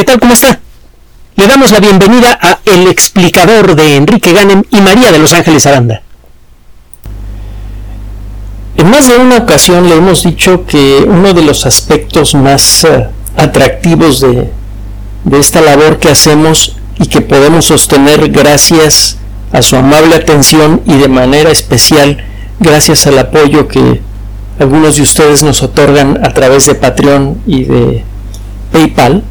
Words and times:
¿Qué 0.00 0.06
tal? 0.06 0.18
¿Cómo 0.18 0.32
está? 0.32 0.58
Le 1.36 1.46
damos 1.46 1.72
la 1.72 1.78
bienvenida 1.78 2.38
a 2.40 2.60
El 2.64 2.86
explicador 2.86 3.76
de 3.76 3.96
Enrique 3.96 4.32
Ganem 4.32 4.62
y 4.70 4.80
María 4.80 5.12
de 5.12 5.18
Los 5.18 5.34
Ángeles 5.34 5.66
Aranda. 5.66 6.00
En 8.78 8.88
más 8.88 9.08
de 9.08 9.18
una 9.18 9.36
ocasión 9.36 9.90
le 9.90 9.96
hemos 9.96 10.22
dicho 10.22 10.64
que 10.64 11.04
uno 11.06 11.34
de 11.34 11.42
los 11.42 11.66
aspectos 11.66 12.34
más 12.34 12.82
uh, 12.84 13.08
atractivos 13.36 14.20
de, 14.22 14.50
de 15.24 15.38
esta 15.38 15.60
labor 15.60 15.98
que 15.98 16.08
hacemos 16.08 16.76
y 16.98 17.06
que 17.06 17.20
podemos 17.20 17.66
sostener 17.66 18.30
gracias 18.30 19.18
a 19.52 19.60
su 19.60 19.76
amable 19.76 20.14
atención 20.14 20.80
y 20.86 20.96
de 20.96 21.08
manera 21.08 21.50
especial 21.50 22.24
gracias 22.58 23.06
al 23.06 23.18
apoyo 23.18 23.68
que 23.68 24.00
algunos 24.58 24.96
de 24.96 25.02
ustedes 25.02 25.42
nos 25.42 25.62
otorgan 25.62 26.24
a 26.24 26.32
través 26.32 26.64
de 26.64 26.74
Patreon 26.74 27.42
y 27.46 27.64
de 27.64 28.04
PayPal, 28.72 29.24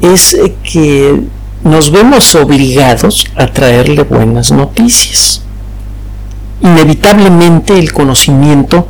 es 0.00 0.34
eh, 0.34 0.54
que 0.62 1.20
nos 1.64 1.90
vemos 1.90 2.34
obligados 2.34 3.26
a 3.36 3.46
traerle 3.46 4.02
buenas 4.04 4.52
noticias. 4.52 5.42
Inevitablemente 6.62 7.78
el 7.78 7.92
conocimiento 7.92 8.86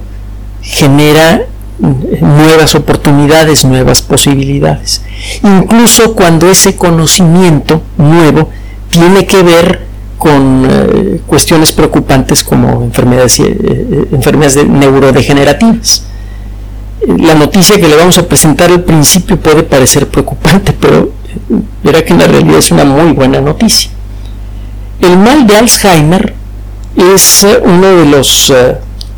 genera 0.61 1.43
mm, 1.79 2.21
nuevas 2.21 2.75
oportunidades, 2.75 3.65
nuevas 3.65 4.03
posibilidades. 4.03 5.03
Incluso 5.43 6.15
cuando 6.15 6.51
ese 6.51 6.77
conocimiento 6.77 7.83
nuevo 7.97 8.51
tiene 8.91 9.27
que 9.27 9.43
ver 9.43 9.89
con 10.19 10.67
eh, 10.69 11.21
cuestiones 11.27 11.73
preocupantes 11.73 12.43
como 12.43 12.83
enfermedades, 12.83 13.41
eh, 13.41 14.09
enfermedades 14.13 14.67
neurodegenerativas. 14.67 16.05
La 17.07 17.35
noticia 17.35 17.77
que 17.77 17.89
le 17.89 17.97
vamos 17.97 18.19
a 18.19 18.27
presentar 18.27 18.71
al 18.71 18.83
principio 18.83 19.39
puede 19.39 19.63
parecer 19.63 20.09
preocupante, 20.09 20.73
pero 20.73 21.13
verá 21.83 22.05
que 22.05 22.13
en 22.13 22.19
la 22.19 22.27
realidad 22.27 22.59
es 22.59 22.71
una 22.71 22.85
muy 22.85 23.13
buena 23.13 23.41
noticia. 23.41 23.91
El 25.01 25.17
mal 25.17 25.47
de 25.47 25.57
Alzheimer 25.57 26.35
es 26.97 27.45
eh, 27.45 27.61
uno 27.65 27.87
de 27.87 28.07
los 28.07 28.53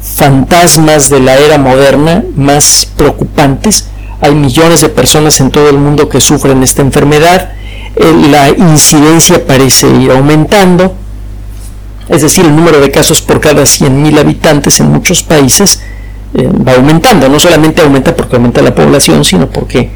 fantasmas 0.02 1.08
de 1.08 1.20
la 1.20 1.36
era 1.36 1.58
moderna 1.58 2.22
más 2.36 2.86
preocupantes. 2.96 3.88
Hay 4.20 4.34
millones 4.34 4.82
de 4.82 4.90
personas 4.90 5.40
en 5.40 5.50
todo 5.50 5.70
el 5.70 5.78
mundo 5.78 6.08
que 6.08 6.20
sufren 6.20 6.62
esta 6.62 6.82
enfermedad 6.82 7.50
eh, 7.96 8.14
la 8.30 8.48
incidencia 8.50 9.44
parece 9.46 9.88
ir 9.88 10.10
aumentando, 10.10 10.94
es 12.08 12.22
decir, 12.22 12.44
el 12.44 12.54
número 12.54 12.80
de 12.80 12.90
casos 12.90 13.20
por 13.20 13.40
cada 13.40 13.62
100.000 13.62 14.18
habitantes 14.18 14.80
en 14.80 14.90
muchos 14.90 15.22
países 15.22 15.82
eh, 16.34 16.48
va 16.66 16.74
aumentando, 16.74 17.28
no 17.28 17.40
solamente 17.40 17.82
aumenta 17.82 18.14
porque 18.14 18.36
aumenta 18.36 18.62
la 18.62 18.74
población, 18.74 19.24
sino 19.24 19.48
porque 19.48 19.90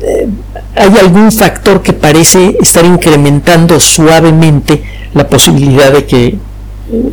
eh, 0.00 0.28
hay 0.76 0.98
algún 0.98 1.32
factor 1.32 1.82
que 1.82 1.92
parece 1.92 2.56
estar 2.60 2.84
incrementando 2.84 3.80
suavemente 3.80 4.82
la 5.14 5.28
posibilidad 5.28 5.92
de 5.92 6.04
que 6.04 6.38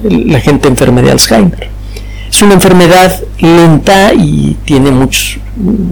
la 0.04 0.40
gente 0.40 0.68
enferme 0.68 1.02
de 1.02 1.12
Alzheimer. 1.12 1.70
Es 2.30 2.42
una 2.42 2.54
enfermedad 2.54 3.20
lenta 3.40 4.14
y 4.14 4.56
tiene 4.66 4.92
muchos 4.92 5.40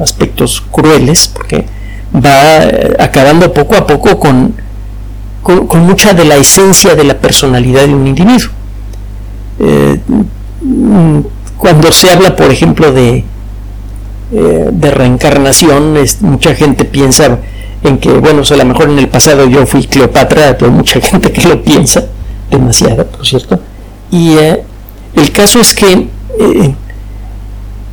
aspectos 0.02 0.62
crueles 0.72 1.28
porque 1.28 1.66
va 2.14 2.64
eh, 2.64 2.96
acabando 3.00 3.52
poco 3.52 3.76
a 3.76 3.88
poco 3.88 4.20
con, 4.20 4.54
con, 5.42 5.80
mucha 5.82 6.14
de 6.14 6.26
la 6.26 6.36
esencia 6.36 6.96
de 6.96 7.04
la 7.04 7.18
personalidad 7.18 7.88
de 7.88 7.94
un 7.96 8.08
individuo. 8.08 8.52
Eh, 9.60 10.00
cuando 11.58 11.92
se 11.92 12.10
habla, 12.12 12.36
por 12.36 12.52
ejemplo, 12.52 12.92
de, 12.92 13.24
eh, 14.32 14.70
de 14.72 14.92
reencarnación, 14.92 15.98
mucha 16.22 16.56
gente 16.56 16.86
piensa 16.86 17.40
en 17.84 17.98
que, 17.98 18.12
bueno, 18.12 18.44
a 18.50 18.56
lo 18.56 18.66
mejor 18.66 18.90
en 18.90 19.00
el 19.00 19.10
pasado 19.10 19.48
yo 19.48 19.66
fui 19.66 19.86
Cleopatra, 19.86 20.58
hay 20.60 20.70
mucha 20.70 21.00
gente 21.02 21.32
que 21.32 21.48
lo 21.48 21.62
piensa, 21.62 22.06
demasiado, 22.50 23.06
por 23.08 23.26
cierto. 23.26 23.60
Y 24.12 24.36
el 25.16 25.32
caso 25.32 25.60
es 25.60 25.74
que 25.74 26.08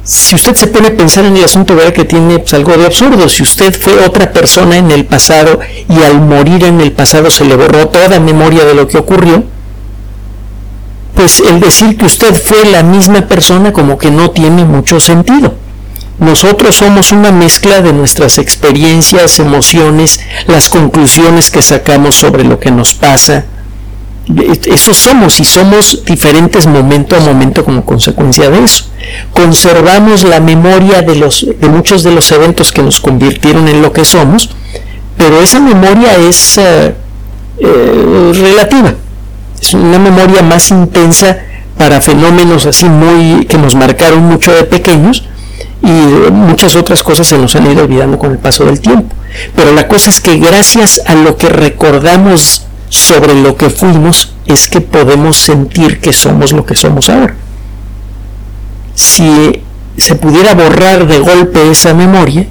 si 0.05 0.35
usted 0.35 0.55
se 0.55 0.67
pone 0.67 0.89
a 0.89 0.97
pensar 0.97 1.25
en 1.25 1.37
el 1.37 1.45
asunto, 1.45 1.75
verá 1.75 1.93
que 1.93 2.05
tiene 2.05 2.39
pues, 2.39 2.53
algo 2.53 2.77
de 2.77 2.85
absurdo. 2.85 3.27
Si 3.29 3.43
usted 3.43 3.75
fue 3.79 4.05
otra 4.05 4.33
persona 4.33 4.77
en 4.77 4.91
el 4.91 5.07
pasado 5.07 5.59
y 5.89 6.03
al 6.03 6.21
morir 6.21 6.65
en 6.65 6.81
el 6.81 6.93
pasado 6.93 7.31
se 7.31 7.45
le 7.45 7.57
borró 7.57 7.89
toda 7.89 8.21
memoria 8.21 8.65
de 8.65 8.75
lo 8.75 8.87
que 8.87 8.99
ocurrió, 8.99 9.45
pues 11.15 11.41
el 11.41 11.61
decir 11.61 11.97
que 11.97 12.07
usted 12.07 12.35
fue 12.35 12.65
la 12.71 12.83
misma 12.83 13.23
persona 13.23 13.73
como 13.73 13.99
que 13.99 14.11
no 14.11 14.31
tiene 14.31 14.65
mucho 14.65 15.01
sentido. 15.01 15.55
Nosotros 16.19 16.77
somos 16.77 17.13
una 17.13 17.33
mezcla 17.33 17.81
de 17.83 17.93
nuestras 17.93 18.39
experiencias, 18.39 19.39
emociones, 19.39 20.21
las 20.47 20.69
conclusiones 20.69 21.51
que 21.51 21.63
sacamos 21.63 22.15
sobre 22.15 22.45
lo 22.45 22.61
que 22.61 22.71
nos 22.71 22.95
pasa, 22.95 23.45
eso 24.67 24.95
somos 24.95 25.39
y 25.39 25.45
somos 25.45 26.03
diferentes 26.05 26.67
momento 26.67 27.15
a 27.15 27.21
momento 27.21 27.65
como 27.65 27.85
consecuencia 27.85 28.49
de 28.49 28.65
eso. 28.65 28.87
Conservamos 29.33 30.25
la 30.25 30.41
memoria 30.41 31.03
de, 31.03 31.17
los, 31.17 31.47
de 31.47 31.69
muchos 31.69 32.03
de 32.03 32.13
los 32.13 32.31
eventos 32.33 32.73
que 32.73 32.83
nos 32.83 33.01
convirtieron 33.01 33.69
en 33.69 33.83
lo 33.83 33.93
que 33.93 34.05
somos, 34.05 34.49
pero 35.19 35.43
esa 35.43 35.61
memoria 35.61 36.17
es 36.17 36.57
eh, 36.57 36.95
eh, 37.59 38.33
relativa. 38.35 38.95
Una 39.73 39.99
memoria 39.99 40.43
más 40.43 40.71
intensa 40.71 41.39
para 41.79 42.01
fenómenos 42.01 42.67
así 42.67 42.87
muy 42.87 43.47
que 43.47 43.57
nos 43.57 43.75
marcaron 43.75 44.25
mucho 44.25 44.53
de 44.53 44.65
pequeños 44.65 45.25
y 45.83 46.31
muchas 46.31 46.77
otras 46.77 47.03
cosas 47.03 47.27
se 47.27 47.39
nos 47.39 47.55
han 47.57 47.71
ido 47.71 47.85
olvidando 47.85 48.19
con 48.19 48.33
el 48.33 48.39
paso 48.39 48.65
del 48.65 48.81
tiempo. 48.81 49.15
Pero 49.57 49.73
la 49.73 49.89
cosa 49.89 50.11
es 50.11 50.21
que 50.21 50.37
gracias 50.39 51.03
a 51.07 51.15
lo 51.15 51.37
que 51.37 51.49
recordamos 51.49 52.67
sobre 52.89 53.35
lo 53.35 53.57
que 53.57 53.71
fuimos 53.71 54.35
es 54.47 54.69
que 54.69 54.81
podemos 54.81 55.39
sentir 55.39 56.01
que 56.01 56.13
somos 56.13 56.53
lo 56.53 56.65
que 56.65 56.75
somos 56.75 57.09
ahora. 57.09 57.35
Si 58.95 59.63
se 59.97 60.15
pudiera 60.15 60.55
borrar 60.55 61.07
de 61.07 61.19
golpe 61.19 61.71
esa 61.71 61.95
memoria, 61.95 62.47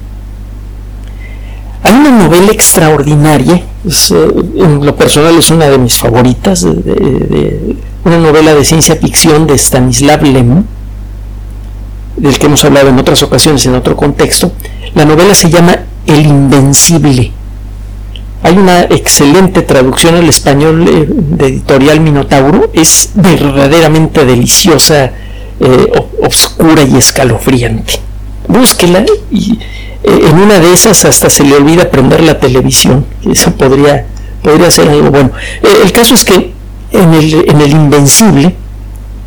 hay 1.84 1.94
una 1.94 2.10
novela 2.10 2.50
extraordinaria, 2.50 3.54
eh, 3.54 4.44
en 4.56 4.84
lo 4.84 4.96
personal 4.96 5.36
es 5.38 5.50
una 5.50 5.66
de 5.66 5.78
mis 5.78 5.94
favoritas, 5.94 6.64
una 6.64 8.18
novela 8.18 8.54
de 8.54 8.64
ciencia 8.64 8.96
ficción 8.96 9.46
de 9.46 9.54
Stanislav 9.54 10.22
Lem, 10.22 10.64
del 12.16 12.38
que 12.38 12.46
hemos 12.46 12.64
hablado 12.64 12.88
en 12.88 12.98
otras 12.98 13.22
ocasiones 13.22 13.64
en 13.66 13.74
otro 13.74 13.96
contexto. 13.96 14.50
La 14.94 15.04
novela 15.04 15.34
se 15.34 15.50
llama 15.50 15.78
El 16.06 16.26
Invencible 16.26 17.32
hay 18.44 18.58
una 18.58 18.82
excelente 18.82 19.62
traducción 19.62 20.16
al 20.16 20.28
español 20.28 20.86
eh, 20.86 21.06
de 21.08 21.46
editorial 21.46 22.00
Minotauro. 22.00 22.70
Es 22.74 23.12
verdaderamente 23.14 24.26
deliciosa, 24.26 25.12
eh, 25.60 25.92
oscura 26.20 26.82
y 26.82 26.94
escalofriante. 26.94 27.94
Búsquela 28.46 29.06
y 29.30 29.58
en 30.04 30.38
una 30.38 30.60
de 30.60 30.72
esas 30.72 31.04
hasta 31.04 31.30
se 31.30 31.44
le 31.44 31.56
olvida 31.56 31.90
prender 31.90 32.22
la 32.22 32.38
televisión. 32.38 33.06
Eso 33.30 33.50
podría, 33.52 34.06
podría 34.42 34.70
ser 34.70 34.88
algo 34.88 35.10
bueno. 35.10 35.30
el 35.82 35.92
caso 35.92 36.14
es 36.14 36.24
que 36.24 36.52
en 36.92 37.14
el, 37.14 37.48
en 37.48 37.60
el 37.60 37.70
Invencible, 37.70 38.54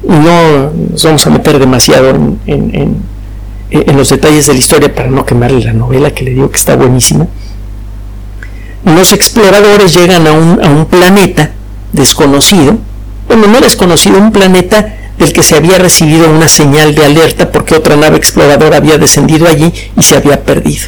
no 0.08 0.72
nos 0.92 1.04
vamos 1.04 1.28
a 1.28 1.30
meter 1.30 1.60
demasiado 1.60 2.10
en, 2.10 2.40
en, 2.46 2.98
en 3.72 3.98
los 3.98 4.10
detalles 4.10 4.48
de 4.48 4.54
la 4.54 4.60
historia 4.60 4.94
para 4.94 5.10
no 5.10 5.26
quemarle 5.26 5.64
la 5.64 5.74
novela, 5.74 6.12
que 6.12 6.24
le 6.24 6.32
digo 6.32 6.50
que 6.50 6.58
está 6.58 6.76
buenísima 6.76 7.28
los 8.96 9.12
exploradores 9.12 9.94
llegan 9.94 10.28
a 10.28 10.32
un, 10.32 10.86
planeta 10.86 11.52
desconocido, 11.92 12.78
bueno, 13.28 13.48
no 13.48 13.60
desconocido, 13.60 14.18
un 14.18 14.32
planeta 14.32 14.96
del 15.18 15.34
que 15.34 15.44
se 15.44 15.56
había 15.56 15.78
recibido 15.78 16.30
una 16.30 16.48
señal 16.48 16.94
de 16.94 17.06
alerta 17.06 17.52
porque 17.52 17.76
otra 17.76 17.96
nave 17.96 18.18
exploradora 18.18 18.78
había 18.78 18.98
descendido 18.98 19.48
allí 19.48 19.74
y 19.96 20.04
se 20.04 20.16
había 20.16 20.44
perdido. 20.44 20.88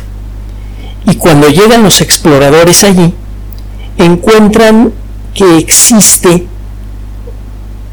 Y 1.05 1.15
cuando 1.15 1.49
llegan 1.49 1.83
los 1.83 2.01
exploradores 2.01 2.83
allí, 2.83 3.13
encuentran 3.97 4.93
que 5.33 5.57
existe 5.57 6.47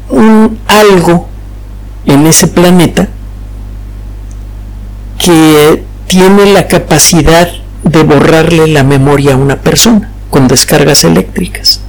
un 0.09 0.59
algo 0.67 1.27
en 2.05 2.27
ese 2.27 2.47
planeta 2.47 3.09
que 5.17 5.83
tiene 6.07 6.53
la 6.53 6.67
capacidad 6.67 7.49
de 7.83 8.03
borrarle 8.03 8.67
la 8.67 8.83
memoria 8.83 9.33
a 9.33 9.37
una 9.37 9.57
persona 9.57 10.11
con 10.29 10.47
descargas 10.47 11.03
eléctricas. 11.03 11.81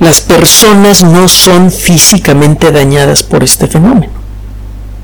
Las 0.00 0.22
personas 0.22 1.04
no 1.04 1.28
son 1.28 1.70
físicamente 1.70 2.72
dañadas 2.72 3.22
por 3.22 3.44
este 3.44 3.66
fenómeno, 3.66 4.12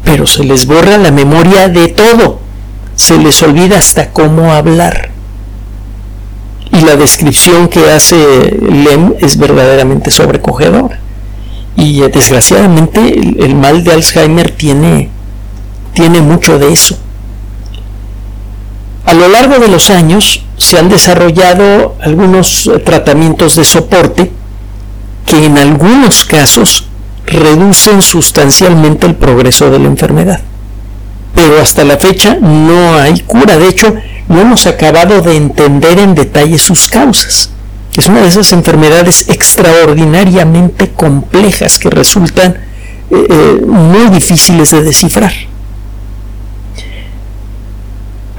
pero 0.03 0.27
se 0.27 0.43
les 0.43 0.67
borra 0.67 0.97
la 0.97 1.11
memoria 1.11 1.69
de 1.69 1.89
todo, 1.89 2.41
se 2.95 3.19
les 3.19 3.43
olvida 3.43 3.77
hasta 3.77 4.11
cómo 4.11 4.55
hablar. 4.55 5.11
Y 6.73 6.81
la 6.81 6.97
descripción 6.97 7.69
que 7.69 7.91
hace 7.91 8.57
Lem 8.59 9.13
es 9.21 9.37
verdaderamente 9.37 10.11
sobrecogedora. 10.11 10.99
Y 11.77 12.03
eh, 12.03 12.09
desgraciadamente 12.09 13.01
el, 13.45 13.55
mal 13.55 13.85
de 13.85 13.93
Alzheimer 13.93 14.51
tiene, 14.51 15.11
tiene 15.93 16.23
mucho 16.23 16.59
de 16.59 16.73
eso 16.73 16.97
A 19.05 19.13
lo 19.13 19.29
largo 19.29 19.59
de 19.59 19.69
los 19.69 19.91
años 19.91 20.43
se 20.57 20.79
han 20.79 20.89
desarrollado 20.89 21.97
algunos 22.01 22.71
tratamientos 22.83 23.57
de 23.57 23.65
soporte 23.65 24.33
que 25.27 25.45
en 25.45 25.59
algunos 25.59 26.25
casos 26.25 26.89
reducen 27.27 28.01
sustancialmente 28.01 29.07
el 29.07 29.17
progreso 29.17 29.71
de 29.71 29.79
la 29.81 29.89
enfermedad. 29.89 30.41
Pero 31.35 31.61
hasta 31.61 31.85
la 31.85 31.99
fecha 31.99 32.39
no 32.41 32.95
hay 32.95 33.21
cura. 33.21 33.59
De 33.59 33.69
hecho, 33.69 33.95
no 34.29 34.41
hemos 34.41 34.67
acabado 34.67 35.21
de 35.21 35.37
entender 35.37 35.99
en 35.99 36.15
detalle 36.15 36.59
sus 36.59 36.89
causas. 36.89 37.51
Es 37.97 38.09
una 38.09 38.21
de 38.21 38.29
esas 38.29 38.53
enfermedades 38.53 39.29
extraordinariamente 39.29 40.91
complejas 40.91 41.79
que 41.79 41.91
resultan 41.91 42.57
eh, 43.11 43.27
eh, 43.29 43.65
muy 43.67 44.09
difíciles 44.11 44.71
de 44.71 44.83
descifrar. 44.83 45.33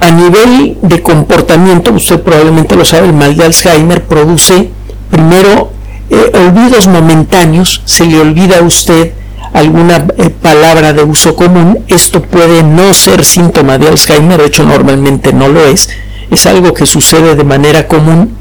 A 0.00 0.10
nivel 0.10 0.78
de 0.80 1.02
comportamiento, 1.02 1.92
usted 1.92 2.20
probablemente 2.20 2.76
lo 2.76 2.84
sabe, 2.84 3.08
el 3.08 3.12
mal 3.12 3.36
de 3.36 3.44
Alzheimer 3.44 4.04
produce 4.04 4.70
primero 5.10 5.72
eh, 6.10 6.30
olvidos 6.34 6.86
momentáneos, 6.86 7.82
se 7.84 8.06
le 8.06 8.20
olvida 8.20 8.58
a 8.58 8.62
usted 8.62 9.12
alguna 9.52 10.06
palabra 10.42 10.92
de 10.92 11.02
uso 11.02 11.34
común, 11.34 11.84
esto 11.88 12.22
puede 12.22 12.62
no 12.62 12.94
ser 12.94 13.24
síntoma 13.24 13.78
de 13.78 13.88
Alzheimer, 13.88 14.40
de 14.40 14.46
hecho 14.46 14.64
normalmente 14.64 15.32
no 15.32 15.48
lo 15.48 15.64
es, 15.66 15.88
es 16.30 16.46
algo 16.46 16.74
que 16.74 16.86
sucede 16.86 17.34
de 17.34 17.44
manera 17.44 17.86
común 17.86 18.36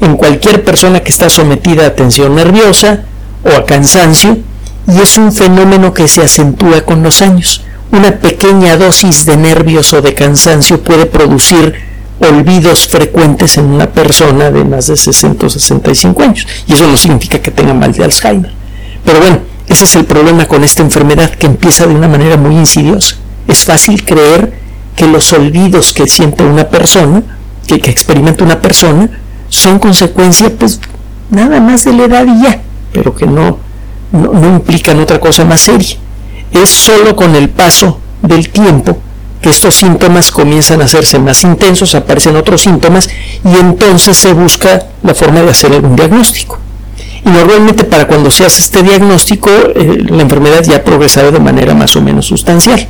en 0.00 0.16
cualquier 0.16 0.64
persona 0.64 1.00
que 1.00 1.10
está 1.10 1.30
sometida 1.30 1.86
a 1.86 1.94
tensión 1.94 2.34
nerviosa 2.34 3.04
o 3.44 3.56
a 3.56 3.64
cansancio 3.64 4.38
y 4.86 5.00
es 5.00 5.16
un 5.16 5.32
fenómeno 5.32 5.92
que 5.94 6.08
se 6.08 6.22
acentúa 6.22 6.82
con 6.82 7.02
los 7.02 7.22
años. 7.22 7.62
Una 7.92 8.10
pequeña 8.12 8.76
dosis 8.76 9.26
de 9.26 9.36
nervios 9.36 9.92
o 9.92 10.02
de 10.02 10.14
cansancio 10.14 10.82
puede 10.82 11.06
producir 11.06 11.91
olvidos 12.22 12.86
frecuentes 12.86 13.56
en 13.58 13.66
una 13.66 13.90
persona 13.90 14.50
de 14.50 14.64
más 14.64 14.86
de 14.86 14.96
60 14.96 15.46
o 15.46 15.50
65 15.50 16.22
años 16.22 16.46
y 16.66 16.72
eso 16.72 16.86
no 16.86 16.96
significa 16.96 17.40
que 17.40 17.50
tenga 17.50 17.74
mal 17.74 17.92
de 17.92 18.04
Alzheimer. 18.04 18.52
Pero 19.04 19.20
bueno, 19.20 19.38
ese 19.68 19.84
es 19.84 19.94
el 19.96 20.04
problema 20.04 20.46
con 20.46 20.64
esta 20.64 20.82
enfermedad 20.82 21.30
que 21.30 21.46
empieza 21.46 21.86
de 21.86 21.94
una 21.94 22.08
manera 22.08 22.36
muy 22.36 22.54
insidiosa. 22.56 23.16
Es 23.48 23.64
fácil 23.64 24.04
creer 24.04 24.52
que 24.96 25.06
los 25.06 25.32
olvidos 25.32 25.92
que 25.92 26.06
siente 26.06 26.44
una 26.44 26.68
persona, 26.68 27.22
que, 27.66 27.80
que 27.80 27.90
experimenta 27.90 28.44
una 28.44 28.60
persona, 28.60 29.10
son 29.48 29.78
consecuencia 29.78 30.50
pues 30.56 30.80
nada 31.30 31.60
más 31.60 31.84
de 31.84 31.92
la 31.92 32.04
edad 32.04 32.26
y 32.26 32.42
ya, 32.42 32.60
pero 32.92 33.14
que 33.14 33.26
no, 33.26 33.58
no, 34.12 34.48
implican 34.48 35.00
otra 35.00 35.18
cosa 35.18 35.44
más 35.44 35.60
seria. 35.60 35.96
Es 36.52 36.68
solo 36.68 37.16
con 37.16 37.34
el 37.34 37.48
paso 37.48 37.98
del 38.22 38.48
tiempo 38.50 38.98
que 39.42 39.50
estos 39.50 39.74
síntomas 39.74 40.30
comienzan 40.30 40.80
a 40.80 40.84
hacerse 40.84 41.18
más 41.18 41.42
intensos, 41.42 41.94
aparecen 41.94 42.36
otros 42.36 42.62
síntomas 42.62 43.08
y 43.44 43.56
entonces 43.58 44.16
se 44.16 44.32
busca 44.32 44.86
la 45.02 45.14
forma 45.14 45.42
de 45.42 45.50
hacer 45.50 45.72
algún 45.72 45.96
diagnóstico. 45.96 46.58
Y 47.24 47.28
normalmente 47.28 47.84
para 47.84 48.06
cuando 48.06 48.30
se 48.30 48.44
hace 48.46 48.60
este 48.60 48.82
diagnóstico 48.82 49.50
eh, 49.50 50.04
la 50.08 50.22
enfermedad 50.22 50.62
ya 50.64 50.76
ha 50.76 50.84
progresado 50.84 51.32
de 51.32 51.40
manera 51.40 51.74
más 51.74 51.94
o 51.96 52.00
menos 52.00 52.26
sustancial. 52.26 52.88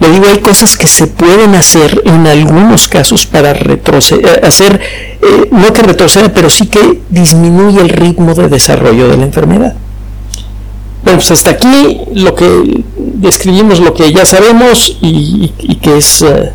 Le 0.00 0.10
digo, 0.10 0.24
hay 0.28 0.38
cosas 0.38 0.76
que 0.76 0.88
se 0.88 1.06
pueden 1.06 1.54
hacer 1.54 2.02
en 2.04 2.26
algunos 2.26 2.88
casos 2.88 3.26
para 3.26 3.52
retroceder, 3.54 4.40
eh, 4.42 4.46
hacer, 4.46 4.80
eh, 5.22 5.48
no 5.52 5.72
que 5.72 5.82
retroceda, 5.82 6.32
pero 6.32 6.50
sí 6.50 6.66
que 6.66 7.00
disminuye 7.10 7.80
el 7.80 7.90
ritmo 7.90 8.34
de 8.34 8.48
desarrollo 8.48 9.08
de 9.08 9.16
la 9.16 9.24
enfermedad. 9.24 9.74
Bueno, 11.04 11.18
pues 11.18 11.30
hasta 11.32 11.50
aquí 11.50 12.00
lo 12.14 12.34
que 12.34 12.82
describimos, 12.96 13.78
lo 13.78 13.92
que 13.92 14.10
ya 14.10 14.24
sabemos 14.24 14.96
y, 15.02 15.48
que 15.82 15.98
es, 15.98 16.22
eh, 16.22 16.52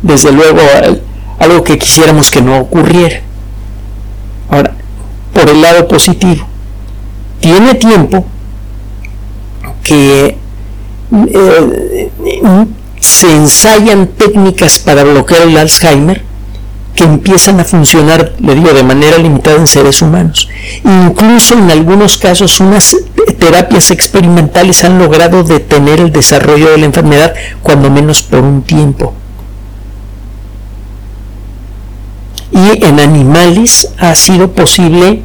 desde 0.00 0.30
luego, 0.30 0.60
algo 1.40 1.64
que 1.64 1.76
quisiéramos 1.76 2.30
que 2.30 2.40
no 2.40 2.60
ocurriera. 2.60 3.20
Ahora, 4.48 4.76
por 5.32 5.50
el 5.50 5.60
lado 5.60 5.88
positivo, 5.88 6.46
tiene 7.40 7.74
tiempo 7.74 8.24
que 9.82 10.36
se 13.00 13.36
ensayan 13.36 14.06
técnicas 14.06 14.78
para 14.78 15.02
bloquear 15.02 15.42
el 15.42 15.56
Alzheimer 15.56 16.22
que 16.94 17.04
empiezan 17.04 17.58
a 17.60 17.64
funcionar, 17.64 18.34
le 18.38 18.54
digo, 18.54 18.72
de 18.72 18.82
manera 18.82 19.18
limitada 19.18 19.56
en 19.56 19.66
seres 19.66 20.00
humanos. 20.00 20.48
Incluso 20.84 21.54
en 21.54 21.70
algunos 21.70 22.16
casos 22.16 22.60
unas 22.60 22.96
terapias 23.38 23.90
experimentales 23.90 24.84
han 24.84 24.98
logrado 24.98 25.42
detener 25.42 26.00
el 26.00 26.12
desarrollo 26.12 26.70
de 26.70 26.78
la 26.78 26.86
enfermedad, 26.86 27.34
cuando 27.62 27.90
menos 27.90 28.22
por 28.22 28.40
un 28.40 28.62
tiempo. 28.62 29.12
Y 32.52 32.84
en 32.84 33.00
animales 33.00 33.90
ha 33.98 34.14
sido 34.14 34.52
posible 34.52 35.22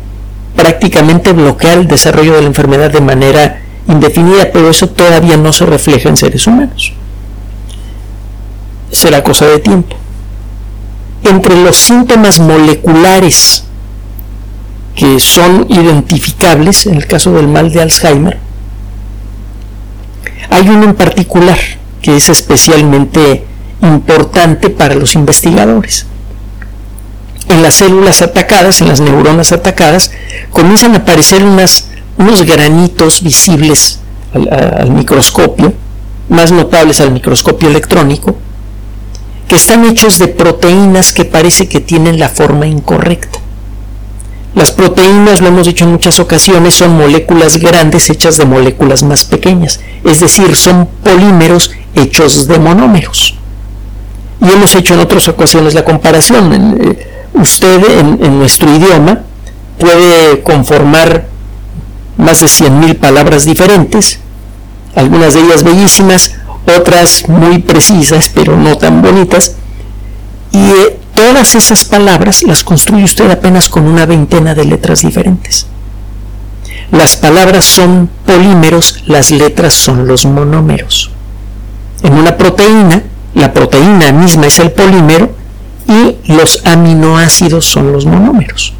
prácticamente 0.55 1.31
bloquear 1.31 1.77
el 1.77 1.87
desarrollo 1.87 2.33
de 2.33 2.41
la 2.41 2.47
enfermedad 2.47 2.91
de 2.91 3.01
manera 3.01 3.61
indefinida, 3.87 4.49
pero 4.51 4.69
eso 4.69 4.87
todavía 4.87 5.37
no 5.37 5.53
se 5.53 5.65
refleja 5.65 6.09
en 6.09 6.17
seres 6.17 6.47
humanos. 6.47 6.93
Será 8.91 9.23
cosa 9.23 9.45
de 9.45 9.59
tiempo. 9.59 9.95
Entre 11.23 11.55
los 11.61 11.75
síntomas 11.75 12.39
moleculares 12.39 13.65
que 14.95 15.19
son 15.19 15.65
identificables 15.69 16.85
en 16.85 16.95
el 16.95 17.07
caso 17.07 17.31
del 17.33 17.47
mal 17.47 17.71
de 17.71 17.81
Alzheimer, 17.81 18.37
hay 20.49 20.67
uno 20.67 20.85
en 20.85 20.95
particular 20.95 21.57
que 22.01 22.15
es 22.15 22.29
especialmente 22.29 23.45
importante 23.81 24.69
para 24.69 24.95
los 24.95 25.15
investigadores. 25.15 26.05
En 27.47 27.63
las 27.63 27.75
células 27.75 28.21
atacadas, 28.21 28.81
en 28.81 28.87
las 28.89 28.99
neuronas 28.99 29.51
atacadas, 29.51 30.11
comienzan 30.51 30.93
a 30.93 30.99
aparecer 30.99 31.43
unos 31.43 32.43
granitos 32.45 33.23
visibles 33.23 33.99
al, 34.33 34.91
microscopio, 34.91 35.73
más 36.29 36.51
notables 36.51 37.01
al 37.01 37.11
microscopio 37.11 37.69
electrónico, 37.69 38.37
que 39.49 39.55
están 39.55 39.83
hechos 39.85 40.19
de 40.19 40.27
proteínas 40.27 41.11
que 41.11 41.25
parece 41.25 41.67
que 41.67 41.79
tienen 41.79 42.19
la 42.19 42.29
forma 42.29 42.67
incorrecta. 42.67 43.39
Las 44.53 44.71
proteínas, 44.71 45.41
lo 45.41 45.47
hemos 45.47 45.65
dicho 45.65 45.85
en 45.85 45.91
muchas 45.91 46.19
ocasiones, 46.19 46.75
son 46.75 46.95
moléculas 46.95 47.57
grandes 47.57 48.09
hechas 48.11 48.37
de 48.37 48.45
moléculas 48.45 49.01
más 49.01 49.25
pequeñas, 49.25 49.79
es 50.05 50.19
decir, 50.19 50.55
son 50.55 50.87
polímeros 51.03 51.71
hechos 51.95 52.47
de 52.47 52.59
monómeros. 52.59 53.35
Y 54.39 54.49
hemos 54.51 54.75
hecho 54.75 54.93
en 54.93 54.99
otras 55.01 55.27
ocasiones 55.27 55.73
la 55.73 55.83
comparación. 55.83 56.77
Eh, 56.79 57.07
usted 57.33 57.83
en 58.21 58.39
nuestro 58.39 58.73
idioma 58.73 59.23
puede 59.79 60.41
conformar 60.43 61.27
más 62.17 62.41
de 62.41 62.47
100.000 62.47 62.97
palabras 62.97 63.45
diferentes, 63.45 64.19
algunas 64.95 65.33
de 65.33 65.41
ellas 65.41 65.63
bellísimas, 65.63 66.38
otras 66.65 67.27
muy 67.27 67.59
precisas 67.59 68.29
pero 68.33 68.57
no 68.57 68.77
tan 68.77 69.01
bonitas, 69.01 69.55
y 70.51 70.57
eh, 70.57 70.99
todas 71.13 71.55
esas 71.55 71.85
palabras 71.85 72.43
las 72.43 72.63
construye 72.63 73.03
usted 73.03 73.29
apenas 73.29 73.69
con 73.69 73.85
una 73.85 74.05
veintena 74.05 74.55
de 74.55 74.65
letras 74.65 75.01
diferentes. 75.01 75.67
Las 76.91 77.15
palabras 77.15 77.65
son 77.65 78.09
polímeros, 78.25 79.03
las 79.05 79.29
letras 79.29 79.73
son 79.73 80.07
los 80.07 80.25
monómeros. 80.25 81.11
En 82.01 82.13
una 82.13 82.35
proteína, 82.35 83.03
la 83.35 83.53
proteína 83.53 84.11
misma 84.11 84.47
es 84.47 84.59
el 84.59 84.71
polímero 84.71 85.31
y 85.87 86.31
los 86.31 86.65
aminoácidos 86.65 87.65
son 87.65 87.91
los 87.91 88.05
monómeros. 88.05 88.73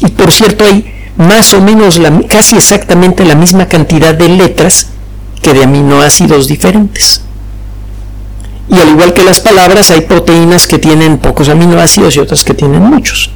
Y 0.00 0.08
por 0.10 0.30
cierto, 0.30 0.64
hay 0.64 0.92
más 1.16 1.52
o 1.52 1.60
menos 1.60 2.00
casi 2.28 2.56
exactamente 2.56 3.24
la 3.24 3.34
misma 3.34 3.66
cantidad 3.66 4.14
de 4.14 4.28
letras 4.28 4.90
que 5.40 5.54
de 5.54 5.64
aminoácidos 5.64 6.48
diferentes. 6.48 7.22
Y 8.68 8.78
al 8.78 8.88
igual 8.88 9.14
que 9.14 9.24
las 9.24 9.40
palabras, 9.40 9.90
hay 9.90 10.02
proteínas 10.02 10.66
que 10.66 10.78
tienen 10.78 11.18
pocos 11.18 11.48
aminoácidos 11.48 12.16
y 12.16 12.18
otras 12.18 12.44
que 12.44 12.54
tienen 12.54 12.82
muchos. 12.82 13.30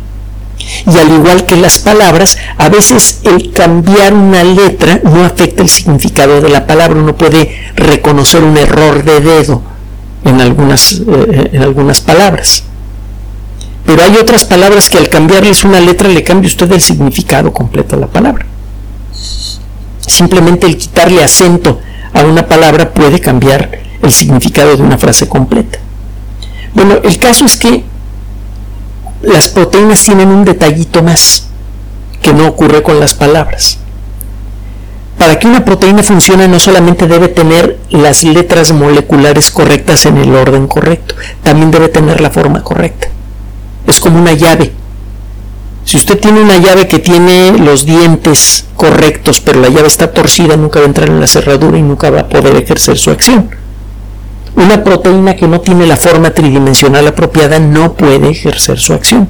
Y 0.87 0.99
al 0.99 1.11
igual 1.11 1.47
que 1.47 1.57
las 1.57 1.79
palabras, 1.79 2.37
a 2.59 2.69
veces 2.69 3.21
el 3.25 3.53
cambiar 3.53 4.15
una 4.15 4.45
letra 4.45 5.01
no 5.05 5.25
afecta 5.25 5.63
el 5.63 5.69
significado 5.69 6.41
de 6.41 6.49
la 6.49 6.67
palabra. 6.67 7.01
Uno 7.01 7.17
puede 7.17 7.57
reconocer 7.77 8.43
un 8.43 8.57
error 8.57 9.03
de 9.03 9.21
dedo 9.21 9.63
en 10.25 10.41
algunas, 10.41 11.01
eh, 11.07 11.51
en 11.53 11.63
algunas 11.63 12.01
palabras. 12.01 12.65
Pero 13.87 14.03
hay 14.03 14.17
otras 14.17 14.45
palabras 14.45 14.89
que 14.89 14.99
al 14.99 15.09
cambiarles 15.09 15.65
una 15.65 15.81
letra 15.81 16.09
le 16.09 16.23
cambia 16.23 16.47
usted 16.47 16.71
el 16.73 16.81
significado 16.81 17.53
completo 17.53 17.97
a 17.97 18.01
la 18.01 18.07
palabra. 18.07 18.47
Simplemente 20.07 20.67
el 20.67 20.77
quitarle 20.77 21.23
acento 21.23 21.81
una 22.27 22.47
palabra 22.47 22.93
puede 22.93 23.21
cambiar 23.21 23.79
el 24.03 24.13
significado 24.13 24.77
de 24.77 24.83
una 24.83 24.99
frase 24.99 25.29
completa. 25.29 25.79
Bueno, 26.75 26.97
el 27.03 27.19
caso 27.19 27.45
es 27.45 27.57
que 27.57 27.85
las 29.23 29.49
proteínas 29.49 30.05
tienen 30.05 30.29
un 30.29 30.45
detallito 30.45 31.03
más 31.03 31.49
que 32.21 32.33
no 32.33 32.47
ocurre 32.49 32.83
con 32.83 32.99
las 33.01 33.15
palabras. 33.15 33.79
para 35.19 35.39
que 35.39 35.47
una 35.47 35.65
proteína 35.65 36.03
funcione 36.03 36.49
no 36.49 36.59
solamente 36.59 37.07
debe 37.07 37.29
tener 37.29 37.79
las 37.91 38.25
letras 38.25 38.73
moleculares 38.73 39.53
correctas 39.53 40.05
en 40.07 40.17
el 40.17 40.35
orden 40.35 40.67
correcto, 40.67 41.15
también 41.45 41.71
debe 41.71 41.89
tener 41.89 42.21
la 42.21 42.31
forma 42.31 42.65
correcta. 42.65 43.07
Es 43.87 44.01
como 44.01 44.19
una 44.19 44.33
llave. 44.33 44.73
Si 45.85 45.97
usted 45.97 46.19
tiene 46.19 46.41
una 46.41 46.59
llave 46.59 46.87
que 46.87 46.99
tiene 46.99 47.59
los 47.59 47.85
dientes 47.85 48.67
correctos, 48.77 49.41
pero 49.41 49.61
la 49.61 49.69
llave 49.69 49.89
está 49.89 50.13
torcida, 50.13 50.57
nunca 50.57 50.79
va 50.79 50.87
a 50.87 50.89
entrar 50.89 51.09
en 51.09 51.21
la 51.21 51.27
cerradura 51.27 51.77
y 51.77 51.83
nunca 51.83 52.11
va 52.11 52.21
a 52.21 52.29
poder 52.29 52.57
ejercer 52.57 52.99
su 52.99 53.11
acción. 53.11 53.51
Una 54.55 54.85
proteína 54.85 55.35
que 55.35 55.49
no 55.49 55.61
tiene 55.61 55.87
la 55.87 55.97
forma 55.97 56.31
tridimensional 56.31 57.07
apropiada 57.07 57.59
no 57.59 57.95
puede 57.95 58.31
ejercer 58.31 58.79
su 58.79 58.93
acción. 58.93 59.29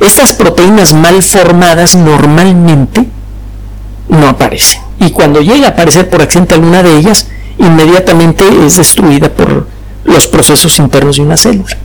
Estas 0.00 0.32
proteínas 0.32 0.92
mal 0.92 1.22
formadas 1.22 1.94
normalmente 1.94 3.04
no 4.08 4.28
aparecen. 4.28 4.80
Y 5.00 5.10
cuando 5.10 5.40
llega 5.40 5.68
a 5.68 5.70
aparecer 5.70 6.08
por 6.08 6.22
accidente 6.22 6.54
alguna 6.54 6.82
de 6.82 6.96
ellas, 6.96 7.26
inmediatamente 7.58 8.44
es 8.64 8.76
destruida 8.76 9.28
por 9.28 9.66
los 10.04 10.26
procesos 10.26 10.78
internos 10.78 11.16
de 11.16 11.22
una 11.22 11.36
célula. 11.36 11.76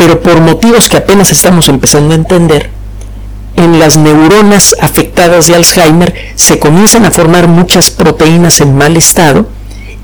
Pero 0.00 0.18
por 0.22 0.40
motivos 0.40 0.88
que 0.88 0.96
apenas 0.96 1.30
estamos 1.30 1.68
empezando 1.68 2.14
a 2.14 2.16
entender, 2.16 2.70
en 3.54 3.78
las 3.78 3.98
neuronas 3.98 4.74
afectadas 4.80 5.46
de 5.46 5.56
Alzheimer 5.56 6.14
se 6.36 6.58
comienzan 6.58 7.04
a 7.04 7.10
formar 7.10 7.48
muchas 7.48 7.90
proteínas 7.90 8.62
en 8.62 8.74
mal 8.74 8.96
estado 8.96 9.46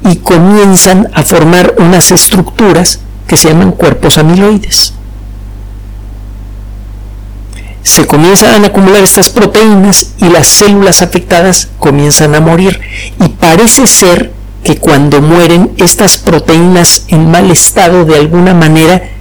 y 0.05 0.17
comienzan 0.17 1.09
a 1.15 1.23
formar 1.23 1.77
unas 1.79 2.11
estructuras 2.11 3.01
que 3.27 3.39
se 3.39 3.49
llaman 3.49 3.73
cuerpos 3.73 4.19
amiloides. 4.19 4.93
Se 7.83 8.07
comienzan 8.07 8.65
a 8.65 8.67
acumular 8.67 9.03
estas 9.03 9.31
proteínas 9.31 10.13
y 10.19 10.29
las 10.29 10.47
células 10.47 11.01
afectadas 11.01 11.71
comienzan 11.79 12.35
a 12.35 12.41
morir. 12.41 12.79
Y 13.25 13.29
parece 13.29 13.87
ser 13.87 14.35
que 14.63 14.77
cuando 14.77 15.23
mueren 15.23 15.73
estas 15.79 16.19
proteínas 16.19 17.07
en 17.09 17.31
mal 17.31 17.51
estado 17.51 18.05
de 18.05 18.17
alguna 18.17 18.53
manera, 18.53 19.16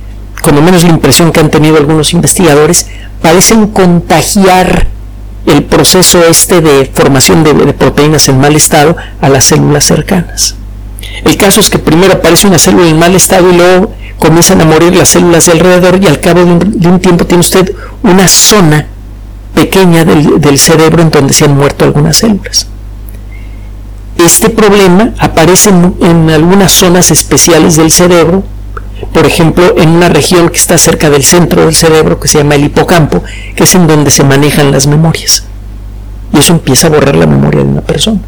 como 0.45 0.61
menos 0.61 0.83
la 0.83 0.91
impresión 0.91 1.31
que 1.31 1.39
han 1.39 1.49
tenido 1.49 1.77
algunos 1.77 2.13
investigadores, 2.13 2.85
parecen 3.19 3.65
contagiar 3.65 4.85
el 5.47 5.63
proceso 5.63 6.23
este 6.23 6.61
de 6.61 6.85
formación 6.93 7.43
de, 7.43 7.55
de 7.55 7.73
proteínas 7.73 8.27
en 8.29 8.39
mal 8.39 8.55
estado 8.55 8.95
a 9.21 9.27
las 9.29 9.45
células 9.45 9.85
cercanas. 9.85 10.55
El 11.23 11.35
caso 11.37 11.59
es 11.59 11.71
que 11.71 11.79
primero 11.79 12.13
aparece 12.13 12.45
una 12.45 12.59
célula 12.59 12.87
en 12.87 12.99
mal 12.99 13.15
estado 13.15 13.51
y 13.51 13.57
luego 13.57 13.91
comienzan 14.19 14.61
a 14.61 14.65
morir 14.65 14.95
las 14.95 15.09
células 15.09 15.47
de 15.47 15.53
alrededor 15.53 15.99
y 15.99 16.05
al 16.05 16.19
cabo 16.19 16.45
de 16.45 16.87
un, 16.87 16.99
tiempo 16.99 17.25
tiene 17.25 17.41
usted 17.41 17.73
una 18.03 18.27
zona 18.27 18.85
pequeña 19.55 20.05
del, 20.05 20.59
cerebro 20.59 21.01
en 21.01 21.09
donde 21.09 21.33
se 21.33 21.45
han 21.45 21.57
muerto 21.57 21.85
algunas 21.85 22.17
células. 22.17 22.67
Este 24.19 24.49
problema 24.49 25.11
aparece 25.17 25.69
en, 25.69 26.29
algunas 26.29 26.71
zonas 26.71 27.09
especiales 27.09 27.77
del 27.77 27.89
cerebro, 27.89 28.43
por 29.13 29.25
ejemplo, 29.25 29.75
en 29.77 29.89
una 29.89 30.09
región 30.09 30.49
que 30.49 30.57
está 30.57 30.77
cerca 30.77 31.09
del 31.09 31.23
centro 31.23 31.65
del 31.65 31.75
cerebro 31.75 32.19
que 32.19 32.27
se 32.27 32.39
llama 32.39 32.55
el 32.55 32.65
hipocampo, 32.65 33.23
que 33.55 33.63
es 33.63 33.75
en 33.75 33.87
donde 33.87 34.11
se 34.11 34.23
manejan 34.23 34.71
las 34.71 34.87
memorias. 34.87 35.45
Y 36.33 36.39
eso 36.39 36.53
empieza 36.53 36.87
a 36.87 36.89
borrar 36.91 37.15
la 37.15 37.27
memoria 37.27 37.63
de 37.63 37.69
una 37.69 37.81
persona. 37.81 38.19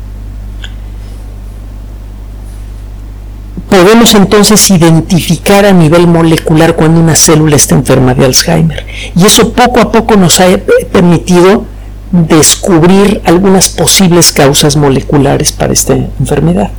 podemos 3.69 4.15
entonces 4.15 4.69
identificar 4.71 5.65
a 5.65 5.71
nivel 5.71 6.07
molecular 6.07 6.75
cuando 6.75 6.99
una 6.99 7.15
célula 7.15 7.55
está 7.55 7.75
enferma 7.75 8.13
de 8.13 8.25
Alzheimer. 8.25 8.85
Y 9.15 9.25
eso 9.25 9.53
poco 9.53 9.79
a 9.79 9.91
poco 9.91 10.15
nos 10.15 10.39
ha 10.39 10.47
permitido 10.91 11.65
descubrir 12.11 13.21
algunas 13.25 13.69
posibles 13.69 14.31
causas 14.31 14.77
moleculares 14.77 15.51
para 15.51 15.73
esta 15.73 15.93
enfermedad. 16.19 16.71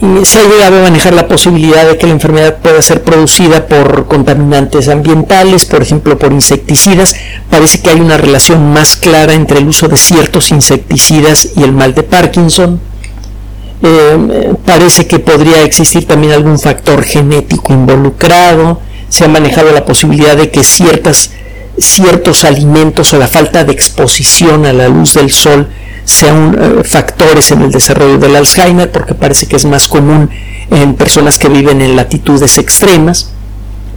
Se 0.00 0.38
ha 0.38 0.44
llegado 0.44 0.78
a 0.78 0.82
manejar 0.82 1.12
la 1.14 1.26
posibilidad 1.26 1.86
de 1.86 1.98
que 1.98 2.06
la 2.06 2.12
enfermedad 2.12 2.58
pueda 2.58 2.80
ser 2.82 3.02
producida 3.02 3.66
por 3.66 4.06
contaminantes 4.06 4.88
ambientales, 4.88 5.64
por 5.64 5.82
ejemplo 5.82 6.16
por 6.18 6.32
insecticidas. 6.32 7.16
Parece 7.50 7.80
que 7.80 7.90
hay 7.90 8.00
una 8.00 8.16
relación 8.16 8.72
más 8.72 8.94
clara 8.94 9.34
entre 9.34 9.58
el 9.58 9.66
uso 9.66 9.88
de 9.88 9.96
ciertos 9.96 10.52
insecticidas 10.52 11.50
y 11.56 11.64
el 11.64 11.72
mal 11.72 11.94
de 11.94 12.04
Parkinson 12.04 12.80
eh, 13.82 14.54
parece 14.66 15.06
que 15.06 15.20
podría 15.20 15.62
existir 15.62 16.06
también 16.06 16.32
algún 16.32 16.58
factor 16.58 17.04
genético 17.04 17.72
involucrado, 17.72 18.80
se 19.08 19.24
ha 19.24 19.28
manejado 19.28 19.70
la 19.72 19.84
posibilidad 19.84 20.36
de 20.36 20.50
que 20.50 20.64
ciertas, 20.64 21.30
ciertos 21.78 22.44
alimentos 22.44 23.14
o 23.14 23.18
la 23.18 23.28
falta 23.28 23.62
de 23.64 23.72
exposición 23.72 24.66
a 24.66 24.72
la 24.72 24.88
luz 24.88 25.14
del 25.14 25.30
sol 25.30 25.68
sean 26.08 26.56
eh, 26.58 26.84
factores 26.84 27.50
en 27.50 27.62
el 27.62 27.70
desarrollo 27.70 28.18
del 28.18 28.34
Alzheimer, 28.34 28.90
porque 28.90 29.14
parece 29.14 29.46
que 29.46 29.56
es 29.56 29.66
más 29.66 29.88
común 29.88 30.30
en 30.70 30.94
personas 30.94 31.38
que 31.38 31.48
viven 31.48 31.82
en 31.82 31.96
latitudes 31.96 32.56
extremas. 32.56 33.30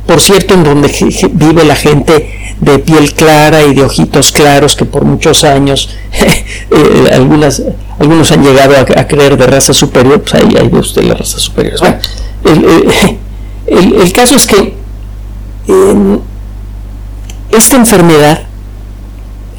Por 0.05 0.19
cierto, 0.19 0.55
en 0.55 0.63
donde 0.63 0.91
vive 1.31 1.63
la 1.63 1.75
gente 1.75 2.55
de 2.59 2.79
piel 2.79 3.13
clara 3.13 3.63
y 3.63 3.73
de 3.73 3.83
ojitos 3.83 4.31
claros 4.33 4.75
que 4.75 4.83
por 4.83 5.05
muchos 5.05 5.43
años 5.43 5.89
eh, 6.11 7.11
algunas, 7.13 7.63
algunos 7.97 8.31
han 8.31 8.43
llegado 8.43 8.75
a, 8.77 9.07
creer 9.07 9.37
de 9.37 9.47
raza 9.47 9.73
superior, 9.73 10.21
pues 10.21 10.33
ahí, 10.33 10.49
ve 10.69 10.79
usted 10.79 11.03
la 11.03 11.13
raza 11.13 11.39
superior. 11.39 11.79
Bueno, 11.79 11.97
el, 13.67 14.13
caso 14.13 14.35
es 14.35 14.47
que 14.47 14.73
esta 17.51 17.77
enfermedad 17.77 18.41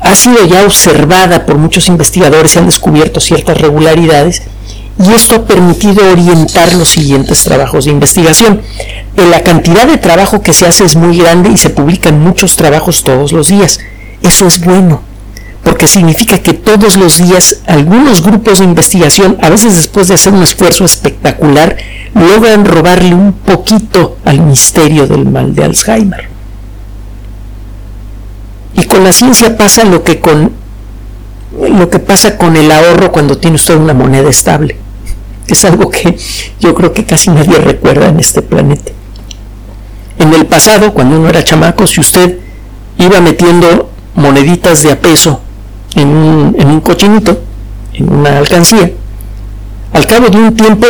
ha 0.03 0.15
sido 0.15 0.45
ya 0.47 0.65
observada 0.65 1.47
por 1.47 1.57
muchos 1.59 1.89
investigadores, 1.89 2.53
se 2.53 2.59
han 2.59 2.67
descubierto 2.67 3.21
ciertas 3.21 3.57
regularidades 3.59 4.43
y 4.99 5.13
esto 5.13 5.37
ha 5.37 5.45
permitido 5.47 6.11
orientar 6.11 6.75
los 6.75 6.89
siguientes 6.89 7.45
trabajos 7.45 7.85
de 7.85 7.93
investigación. 7.93 8.61
Eh, 9.17 9.27
la 9.31 9.43
cantidad 9.43 9.87
de 9.87 9.99
trabajo 9.99 10.43
que 10.43 10.53
se 10.53 10.67
hace 10.67 10.85
es 10.85 10.97
muy 10.97 11.19
grande 11.19 11.51
y 11.51 11.57
se 11.57 11.71
publican 11.71 12.21
muchos 12.21 12.57
trabajos 12.57 13.05
todos 13.05 13.33
los 13.33 13.49
días. 13.49 13.79
Eso 14.23 14.47
es 14.47 14.61
bueno, 14.61 15.03
porque 15.65 15.87
significa 15.87 16.39
que 16.39 16.53
todos 16.53 16.97
los 16.97 17.19
días 17.19 17.61
algunos 17.67 18.23
grupos 18.23 18.59
de 18.59 18.65
investigación, 18.65 19.39
a 19.41 19.51
veces 19.51 19.77
después 19.77 20.09
de 20.09 20.15
hacer 20.15 20.33
un 20.33 20.43
esfuerzo 20.43 20.85
espectacular, 20.85 21.77
logran 22.15 22.65
robarle 22.65 23.15
un 23.15 23.33
poquito 23.33 24.19
al 24.25 24.41
misterio 24.41 25.07
del 25.07 25.27
mal 25.27 25.55
de 25.55 25.65
Alzheimer. 25.65 26.32
Y 28.75 28.85
con 28.85 29.05
la 29.05 29.13
ciencia 29.13 29.57
pasa 29.57 29.85
lo 29.85 30.03
que 30.03 30.21
con 30.21 30.53
lo 31.53 31.91
que 31.91 31.99
pasa 31.99 32.39
con 32.39 32.57
el 32.57 32.73
ahorro 32.73 33.13
cuando 33.13 33.37
tiene 33.37 33.57
usted 33.57 33.77
una 33.77 33.93
moneda 33.93 34.31
estable 34.31 34.79
es 35.47 35.65
algo 35.65 35.91
que 35.91 36.17
yo 36.61 36.75
creo 36.75 36.93
que 36.93 37.05
casi 37.05 37.31
nadie 37.31 37.59
recuerda 37.59 38.09
en 38.09 38.21
este 38.21 38.43
planeta. 38.43 38.93
En 40.19 40.33
el 40.33 40.47
pasado, 40.47 40.93
cuando 40.93 41.19
uno 41.19 41.29
era 41.29 41.45
chamaco, 41.45 41.87
si 41.87 42.01
usted 42.01 42.39
iba 42.99 43.21
metiendo 43.21 43.91
moneditas 44.15 44.83
de 44.83 44.93
a 44.93 45.01
peso 45.01 45.41
en 45.95 46.09
un, 46.09 46.57
en 46.59 46.69
un 46.69 46.81
cochinito, 46.81 47.41
en 47.95 48.13
una 48.13 48.39
alcancía, 48.39 48.93
al 49.93 50.07
cabo 50.07 50.29
de 50.29 50.39
un 50.39 50.57
tiempo 50.57 50.87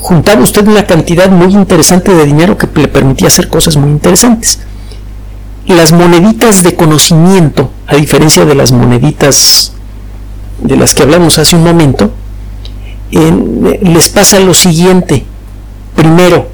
juntaba 0.00 0.42
usted 0.42 0.66
una 0.68 0.84
cantidad 0.84 1.28
muy 1.28 1.52
interesante 1.52 2.14
de 2.14 2.26
dinero 2.26 2.56
que 2.56 2.68
le 2.80 2.88
permitía 2.88 3.28
hacer 3.28 3.48
cosas 3.48 3.76
muy 3.76 3.90
interesantes. 3.90 4.60
Las 5.66 5.92
moneditas 5.92 6.62
de 6.62 6.74
conocimiento, 6.74 7.70
a 7.86 7.96
diferencia 7.96 8.44
de 8.44 8.54
las 8.54 8.70
moneditas 8.72 9.72
de 10.60 10.76
las 10.76 10.94
que 10.94 11.02
hablamos 11.02 11.38
hace 11.38 11.56
un 11.56 11.64
momento, 11.64 12.12
les 13.10 14.08
pasa 14.08 14.38
lo 14.40 14.54
siguiente. 14.54 15.24
Primero, 15.94 16.48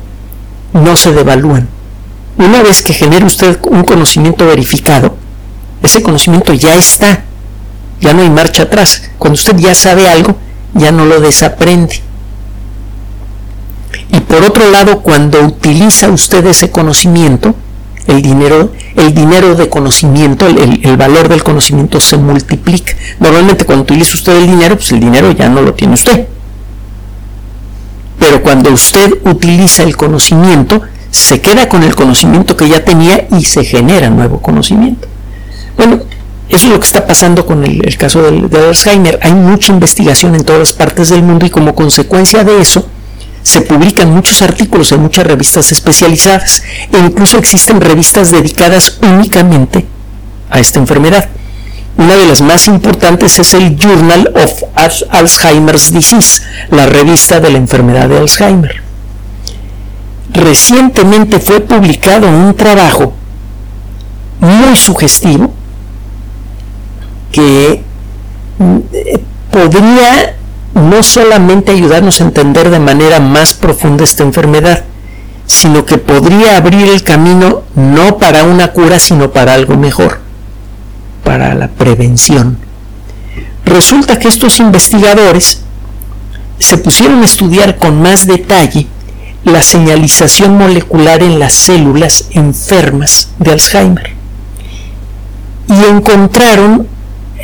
no 0.73 0.97
se 0.97 1.13
devalúan. 1.13 1.69
Una 2.39 2.63
vez 2.63 2.83
que 2.83 2.95
genere 2.95 3.25
usted 3.27 3.59
un 3.65 3.85
conocimiento 3.85 4.47
verificado, 4.47 5.17
ese 5.83 6.03
conocimiento 6.03 6.55
ya 6.55 6.75
está, 6.77 7.25
ya 8.01 8.15
no 8.15 8.23
hay 8.23 8.31
marcha 8.31 8.65
atrás. 8.65 9.11
Cuando 9.19 9.35
usted 9.35 9.57
ya 9.59 9.75
sabe 9.75 10.09
algo, 10.09 10.37
ya 10.75 10.91
no 10.91 11.05
lo 11.05 11.21
desaprende. 11.21 12.01
Y 14.11 14.21
por 14.21 14.43
otro 14.43 14.71
lado, 14.71 15.01
cuando 15.01 15.41
utiliza 15.43 16.09
usted 16.09 16.47
ese 16.47 16.71
conocimiento, 16.71 17.55
el 18.07 18.23
dinero, 18.23 18.73
el 18.97 19.15
dinero 19.15 19.55
de 19.55 19.69
conocimiento, 19.69 20.47
el, 20.47 20.81
el, 20.85 20.97
valor 20.97 21.29
del 21.29 21.43
conocimiento 21.43 22.01
se 22.01 22.17
multiplica. 22.17 22.95
Normalmente 23.21 23.65
cuando 23.65 23.85
utiliza 23.85 24.15
usted 24.15 24.37
el 24.37 24.47
dinero, 24.47 24.77
pues 24.77 24.93
el 24.93 25.01
dinero 25.01 25.31
ya 25.33 25.49
no 25.49 25.63
lo 25.63 25.75
tiene 25.75 25.95
usted. 25.95 26.27
Pero 28.19 28.43
cuando 28.43 28.71
usted 28.73 29.19
utiliza 29.25 29.83
el 29.83 29.97
conocimiento, 29.97 30.83
se 31.11 31.41
queda 31.41 31.69
con 31.69 31.83
el 31.83 31.95
conocimiento 31.95 32.57
que 32.57 32.69
ya 32.69 32.85
tenía 32.85 33.27
y 33.31 33.45
se 33.45 33.65
genera 33.65 34.11
nuevo 34.11 34.41
conocimiento. 34.41 35.09
Bueno, 35.77 36.01
eso 36.49 36.67
es 36.67 36.73
lo 36.73 36.81
que 36.81 36.87
está 36.87 37.07
pasando 37.07 37.47
con 37.47 37.65
el, 37.65 37.97
caso 37.97 38.23
de, 38.23 38.49
de 38.49 38.67
Alzheimer. 38.67 39.19
Hay 39.23 39.33
mucha 39.35 39.73
investigación 39.73 40.35
en 40.35 40.45
todas 40.45 40.73
partes 40.73 41.09
del 41.09 41.23
mundo 41.23 41.47
y 41.47 41.51
como 41.51 41.75
consecuencia 41.75 42.45
de 42.45 42.61
eso, 42.61 42.87
se 43.43 43.61
publican 43.63 44.11
muchos 44.13 44.43
artículos 44.43 44.93
en 44.93 45.03
muchas 45.03 45.27
revistas 45.27 45.73
especializadas 45.73 46.63
e 46.93 46.99
incluso 46.99 47.39
existen 47.39 47.81
revistas 47.81 48.31
dedicadas 48.31 48.99
únicamente 49.03 49.87
a 50.51 50.61
esta 50.61 50.79
enfermedad. 50.79 51.29
Una 51.97 52.17
de 52.17 52.27
las 52.27 52.41
más 52.41 52.67
importantes 52.69 53.39
es 53.39 53.55
el 53.55 53.77
Journal 53.77 54.33
of 54.35 54.63
Alzheimer's 55.11 55.93
Disease, 55.93 56.43
la 56.71 56.87
revista 56.87 57.41
de 57.41 57.51
la 57.51 57.59
enfermedad 57.59 58.09
de 58.09 58.19
Alzheimer. 58.19 58.83
Recientemente 60.33 61.39
fue 61.39 61.61
publicado 61.61 62.29
un 62.29 62.55
trabajo 62.55 63.13
muy 64.41 64.77
sugestivo 64.77 65.53
que 67.31 67.83
mm, 68.59 68.79
podría 69.51 70.37
no 70.83 71.03
solamente 71.03 71.73
ayudarnos 71.73 72.21
a 72.21 72.25
entender 72.25 72.71
de 72.71 72.79
manera 72.79 73.21
más 73.21 73.55
profunda 73.55 74.05
esta 74.05 74.23
enfermedad, 74.23 74.85
sino 75.47 75.85
que 75.85 75.99
podría 75.99 76.57
abrir 76.57 76.89
el 76.89 77.03
camino 77.03 77.63
no 77.75 78.19
para 78.19 78.45
una 78.45 78.73
cura, 78.73 78.99
sino 78.99 79.31
para 79.31 79.55
algo 79.55 79.77
mejor, 79.77 80.21
para 81.25 81.55
la 81.55 81.69
prevención. 81.69 82.59
Resulta 83.65 84.19
que 84.19 84.29
estos 84.29 84.61
investigadores 84.61 85.63
se 86.59 86.79
pusieron 86.79 87.23
a 87.23 87.27
estudiar 87.27 87.77
con 87.79 88.01
más 88.03 88.27
detalle 88.27 88.87
la 89.45 89.63
señalización 89.63 90.57
molecular 90.57 91.23
en 91.23 91.39
las 91.39 91.53
células 91.53 92.27
enfermas 92.31 93.31
de 93.39 93.53
Alzheimer 93.53 94.15
y 95.69 95.85
encontraron 95.85 96.87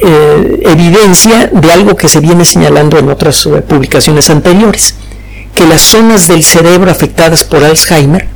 eh, 0.00 0.60
evidencia 0.64 1.50
de 1.52 1.72
algo 1.72 1.96
que 1.96 2.08
se 2.08 2.20
viene 2.20 2.44
señalando 2.44 2.98
en 2.98 3.08
otras 3.08 3.46
eh, 3.46 3.62
publicaciones 3.62 4.30
anteriores, 4.30 4.94
que 5.54 5.66
las 5.66 5.82
zonas 5.82 6.28
del 6.28 6.44
cerebro 6.44 6.90
afectadas 6.90 7.44
por 7.44 7.64
Alzheimer 7.64 8.28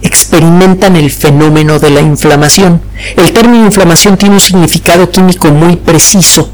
experimentan 0.00 0.96
el 0.96 1.10
fenómeno 1.10 1.78
de 1.78 1.90
la 1.90 2.00
inflamación. 2.00 2.80
El 3.16 3.32
término 3.32 3.66
inflamación 3.66 4.16
tiene 4.16 4.36
un 4.36 4.40
significado 4.40 5.10
químico 5.10 5.48
muy 5.48 5.76
preciso 5.76 6.50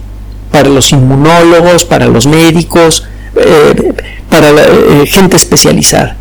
para 0.51 0.69
los 0.69 0.93
inmunólogos, 0.93 1.85
para 1.85 2.07
los 2.07 2.27
médicos, 2.27 3.05
eh, 3.37 3.95
para 4.29 4.53
la 4.53 4.65
gente 5.07 5.37
especializada. 5.37 6.17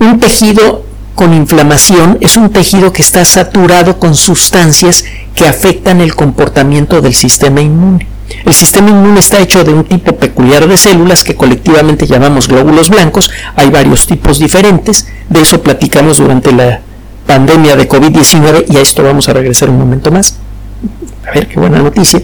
Un 0.00 0.20
tejido 0.20 0.87
con 1.18 1.34
inflamación 1.34 2.16
es 2.20 2.36
un 2.36 2.48
tejido 2.50 2.92
que 2.92 3.02
está 3.02 3.24
saturado 3.24 3.98
con 3.98 4.14
sustancias 4.14 5.04
que 5.34 5.48
afectan 5.48 6.00
el 6.00 6.14
comportamiento 6.14 7.00
del 7.00 7.12
sistema 7.12 7.60
inmune. 7.60 8.06
El 8.44 8.54
sistema 8.54 8.90
inmune 8.90 9.18
está 9.18 9.40
hecho 9.40 9.64
de 9.64 9.72
un 9.74 9.82
tipo 9.82 10.14
peculiar 10.14 10.68
de 10.68 10.76
células 10.76 11.24
que 11.24 11.34
colectivamente 11.34 12.06
llamamos 12.06 12.46
glóbulos 12.46 12.88
blancos. 12.88 13.32
Hay 13.56 13.68
varios 13.68 14.06
tipos 14.06 14.38
diferentes. 14.38 15.08
De 15.28 15.40
eso 15.40 15.60
platicamos 15.60 16.18
durante 16.18 16.52
la 16.52 16.82
pandemia 17.26 17.74
de 17.74 17.88
COVID-19 17.88 18.66
y 18.68 18.76
a 18.76 18.80
esto 18.80 19.02
vamos 19.02 19.28
a 19.28 19.32
regresar 19.32 19.70
un 19.70 19.78
momento 19.78 20.12
más. 20.12 20.36
A 21.28 21.32
ver 21.32 21.48
qué 21.48 21.58
buena 21.58 21.80
noticia. 21.80 22.22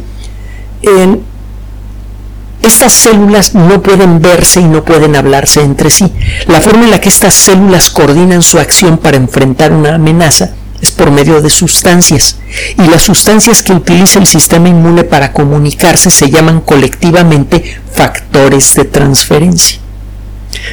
Estas 2.65 2.95
células 2.95 3.55
no 3.55 3.83
pueden 3.83 4.23
verse 4.23 4.61
y 4.61 4.65
no 4.65 4.83
pueden 4.83 5.17
hablarse 5.17 5.61
entre 5.61 5.91
sí. 5.91 6.11
La 6.47 6.63
forma 6.63 6.85
en 6.85 6.93
la 6.93 7.01
que 7.01 7.11
estas 7.11 7.35
células 7.35 7.91
coordinan 7.91 8.41
su 8.41 8.59
acción 8.59 8.97
para 8.97 9.19
enfrentar 9.19 9.71
una 9.71 9.97
amenaza 9.97 10.53
es 10.81 10.91
por 10.91 11.11
medio 11.11 11.43
de 11.43 11.51
sustancias. 11.51 12.39
Y 12.79 12.89
las 12.89 13.03
sustancias 13.03 13.63
que 13.63 13.75
utiliza 13.75 14.19
el 14.19 14.27
sistema 14.27 14.71
inmune 14.71 15.05
para 15.05 15.33
comunicarse 15.33 16.11
se 16.11 16.31
llaman 16.31 16.63
colectivamente 16.63 17.81
factores 17.93 18.75
de 18.77 18.85
transferencia. 18.85 19.79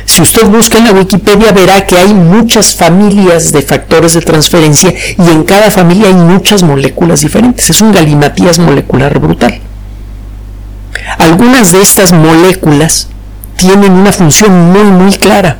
Si 0.06 0.22
usted 0.22 0.48
busca 0.48 0.78
en 0.78 0.86
la 0.86 0.92
Wikipedia 0.94 1.52
verá 1.52 1.86
que 1.86 1.98
hay 1.98 2.14
muchas 2.14 2.74
familias 2.74 3.52
de 3.52 3.64
factores 3.64 4.14
de 4.14 4.22
transferencia 4.22 4.94
y 5.18 5.30
en 5.30 5.44
cada 5.44 5.70
familia 5.70 6.08
hay 6.08 6.14
muchas 6.14 6.64
moléculas 6.64 7.20
diferentes. 7.20 7.70
Es 7.70 7.82
un 7.82 7.92
galimatías 7.92 8.60
molecular 8.60 9.20
brutal. 9.20 9.60
Algunas 11.18 11.72
de 11.72 11.82
estas 11.82 12.12
moléculas 12.12 13.08
tienen 13.58 13.92
una 13.92 14.12
función 14.12 14.72
muy 14.72 14.84
muy 14.84 15.14
clara, 15.14 15.58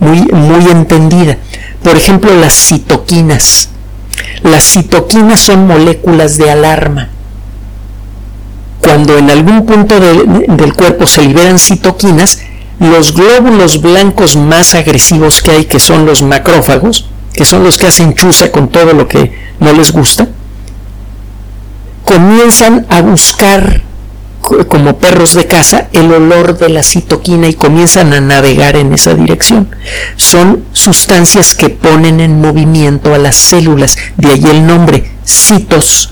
muy, 0.00 0.22
muy 0.22 0.70
entendida. 0.70 1.38
Por 1.82 1.96
ejemplo, 1.96 2.34
las 2.34 2.54
citoquinas. 2.54 3.68
Las 4.42 4.64
citoquinas 4.64 5.40
son 5.40 5.66
moléculas 5.66 6.36
de 6.36 6.50
alarma. 6.50 7.08
Cuando 8.80 9.18
en 9.18 9.30
algún 9.30 9.66
punto 9.66 9.98
del 9.98 10.74
cuerpo 10.74 11.06
se 11.06 11.22
liberan 11.22 11.58
citoquinas, 11.58 12.40
los 12.78 13.14
glóbulos 13.14 13.80
blancos 13.80 14.36
más 14.36 14.74
agresivos 14.74 15.42
que 15.42 15.50
hay, 15.50 15.64
que 15.64 15.80
son 15.80 16.06
los 16.06 16.22
macrófagos, 16.22 17.08
que 17.32 17.44
son 17.44 17.64
los 17.64 17.78
que 17.78 17.86
hacen 17.86 18.14
chuza 18.14 18.50
con 18.52 18.68
todo 18.68 18.92
lo 18.92 19.08
que 19.08 19.32
no 19.60 19.72
les 19.72 19.92
gusta, 19.92 20.28
comienzan 22.04 22.86
a 22.88 23.00
buscar 23.00 23.82
como 24.68 24.98
perros 24.98 25.34
de 25.34 25.46
caza 25.46 25.88
el 25.92 26.12
olor 26.12 26.56
de 26.56 26.68
la 26.68 26.82
citoquina 26.82 27.48
y 27.48 27.54
comienzan 27.54 28.12
a 28.12 28.20
navegar 28.20 28.76
en 28.76 28.92
esa 28.92 29.14
dirección. 29.14 29.68
Son 30.16 30.64
sustancias 30.72 31.54
que 31.54 31.68
ponen 31.68 32.20
en 32.20 32.40
movimiento 32.40 33.14
a 33.14 33.18
las 33.18 33.36
células, 33.36 33.96
de 34.16 34.30
ahí 34.30 34.44
el 34.44 34.66
nombre 34.66 35.10
citos, 35.26 36.10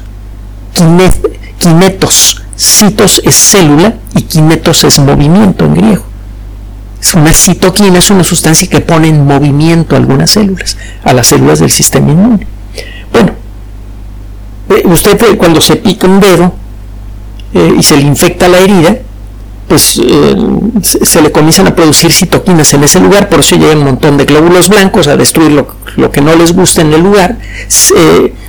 kinetos. 1.59 2.41
Citos 2.57 3.21
es 3.25 3.35
célula 3.35 3.95
y 4.15 4.23
kinetos 4.23 4.85
es 4.85 4.99
movimiento 4.99 5.65
en 5.65 5.75
griego. 5.75 6.05
Una 7.15 7.33
citoquina 7.33 7.99
es 7.99 8.11
una 8.11 8.25
sustancia 8.25 8.67
que 8.69 8.81
pone 8.81 9.09
en 9.09 9.27
movimiento 9.27 9.95
algunas 9.95 10.31
células, 10.31 10.77
a 11.05 11.13
las 11.13 11.29
células 11.29 11.61
del 11.61 11.71
sistema 11.71 12.11
inmune. 12.11 12.47
Bueno, 13.13 13.33
eh, 14.71 14.83
usted 14.87 15.37
cuando 15.37 15.61
se 15.61 15.77
pica 15.77 16.07
un 16.07 16.21
dedo, 16.21 16.55
eh, 17.55 17.75
y 17.79 17.83
se 17.83 17.97
le 17.97 18.03
infecta 18.03 18.49
la 18.49 18.59
herida, 18.59 18.99
pues 19.69 20.01
eh, 20.05 20.37
se, 20.83 21.23
le 21.23 21.33
comienzan 21.33 21.67
a 21.67 21.75
producir 21.75 22.13
citoquinas 22.13 22.75
en 22.75 22.85
ese 22.85 23.01
lugar, 23.01 23.29
por 23.29 23.41
eso 23.41 23.57
llegan 23.57 23.79
un 23.79 23.85
montón 23.85 24.17
de 24.17 24.25
glóbulos 24.25 24.69
blancos 24.69 25.07
a 25.07 25.17
destruir 25.17 25.53
lo, 25.53 26.11
que 26.11 26.21
no 26.21 26.35
les 26.35 26.53
gusta 26.53 26.83
en 26.83 26.93
el 26.93 27.03
lugar. 27.03 27.39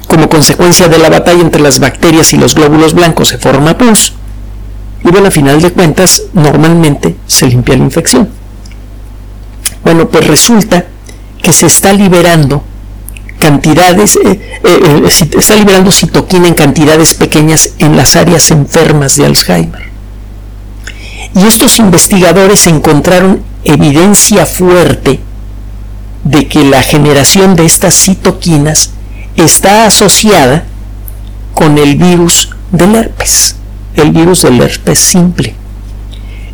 como 0.07 0.29
consecuencia 0.29 0.87
de 0.87 0.97
la 0.97 1.09
batalla 1.09 1.41
entre 1.41 1.61
las 1.61 1.79
bacterias 1.79 2.33
y 2.33 2.37
los 2.37 2.53
glóbulos 2.53 2.93
blancos 2.93 3.29
se 3.29 3.37
forma 3.37 3.77
pus. 3.77 4.13
Y 5.03 5.09
bueno, 5.09 5.27
a 5.27 5.31
final 5.31 5.61
de 5.61 5.71
cuentas, 5.71 6.23
normalmente 6.33 7.15
se 7.27 7.47
limpia 7.47 7.77
la 7.77 7.83
infección. 7.83 8.27
Bueno, 9.83 10.09
pues 10.09 10.25
resulta 10.25 10.85
que 11.41 11.53
se 11.53 11.67
está 11.67 11.93
liberando 11.93 12.63
cantidades, 13.39 14.15
eh, 14.15 14.39
eh, 14.63 15.03
eh, 15.03 15.09
está 15.37 15.55
liberando 15.55 15.91
citoquina 15.91 16.47
en 16.47 16.53
cantidades 16.53 17.13
pequeñas 17.13 17.71
en 17.79 17.97
las 17.97 18.15
áreas 18.15 18.51
enfermas 18.51 19.15
de 19.15 19.25
Alzheimer. 19.25 19.89
Y 21.35 21.45
estos 21.45 21.79
investigadores 21.79 22.65
encontraron 22.67 23.41
evidencia 23.63 24.45
fuerte 24.45 25.19
de 26.23 26.47
que 26.47 26.63
la 26.63 26.81
generación 26.81 27.55
de 27.55 27.65
estas 27.65 27.93
citoquinas 27.95 28.91
está 29.35 29.85
asociada 29.85 30.65
con 31.53 31.77
el 31.77 31.97
virus 31.97 32.49
del 32.71 32.95
herpes, 32.95 33.55
el 33.95 34.11
virus 34.11 34.43
del 34.43 34.61
herpes 34.61 34.99
simple. 34.99 35.55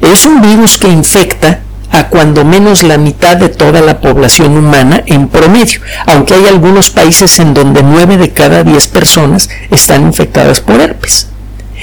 Es 0.01 0.25
un 0.25 0.41
virus 0.41 0.77
que 0.77 0.87
infecta 0.87 1.61
a 1.91 2.07
cuando 2.07 2.45
menos 2.45 2.83
la 2.83 2.97
mitad 2.97 3.37
de 3.37 3.49
toda 3.49 3.81
la 3.81 3.99
población 3.99 4.57
humana 4.57 5.03
en 5.05 5.27
promedio, 5.27 5.81
aunque 6.07 6.33
hay 6.35 6.47
algunos 6.47 6.89
países 6.89 7.39
en 7.39 7.53
donde 7.53 7.83
9 7.83 8.17
de 8.17 8.29
cada 8.31 8.63
10 8.63 8.87
personas 8.87 9.49
están 9.69 10.03
infectadas 10.03 10.61
por 10.61 10.79
herpes. 10.79 11.27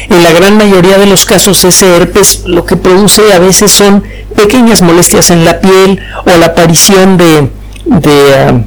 En 0.09 0.23
la 0.23 0.33
gran 0.33 0.57
mayoría 0.57 0.97
de 0.99 1.07
los 1.07 1.27
casos 1.27 1.62
ese 1.64 1.97
herpes 1.97 2.44
lo 2.47 2.64
que 2.64 2.77
produce 2.77 3.33
a 3.33 3.38
veces 3.38 3.71
son 3.71 4.05
pequeñas 4.35 4.81
molestias 4.81 5.31
en 5.31 5.44
la 5.44 5.61
piel 5.61 6.01
o 6.25 6.38
la 6.38 6.47
aparición 6.47 7.16
de, 7.16 7.51
de 7.85 8.64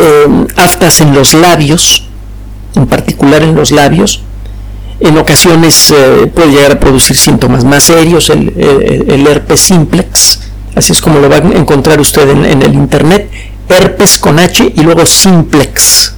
uh, 0.00 0.46
aftas 0.56 1.00
en 1.00 1.14
los 1.14 1.34
labios, 1.34 2.06
en 2.76 2.86
particular 2.86 3.42
en 3.42 3.54
los 3.54 3.70
labios, 3.72 4.22
en 5.00 5.16
ocasiones 5.16 5.90
eh, 5.90 6.30
puede 6.34 6.50
llegar 6.52 6.72
a 6.72 6.80
producir 6.80 7.16
síntomas 7.16 7.64
más 7.64 7.84
serios, 7.84 8.30
el, 8.30 9.26
herpes 9.26 9.60
simplex, 9.60 10.40
así 10.74 10.92
es 10.92 11.00
como 11.00 11.20
lo 11.20 11.28
va 11.28 11.36
a 11.36 11.38
encontrar 11.38 12.00
usted 12.00 12.28
en, 12.28 12.62
el 12.62 12.74
internet, 12.74 13.30
herpes 13.68 14.18
con 14.18 14.38
H 14.38 14.72
y 14.74 14.80
luego 14.80 15.06
simplex. 15.06 16.14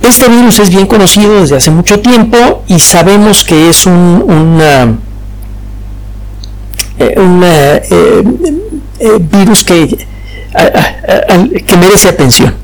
Este 0.00 0.28
virus 0.28 0.58
es 0.58 0.70
bien 0.70 0.86
conocido 0.86 1.40
desde 1.40 1.56
hace 1.56 1.70
mucho 1.70 2.00
tiempo 2.00 2.64
y 2.66 2.80
sabemos 2.80 3.44
que 3.44 3.68
es 3.68 3.86
un, 3.86 4.24
una, 4.26 4.96
eh, 6.98 7.82
eh, 8.98 9.18
virus 9.20 9.62
que, 9.62 10.06
que 11.66 11.76
merece 11.76 12.08
atención. 12.08 12.61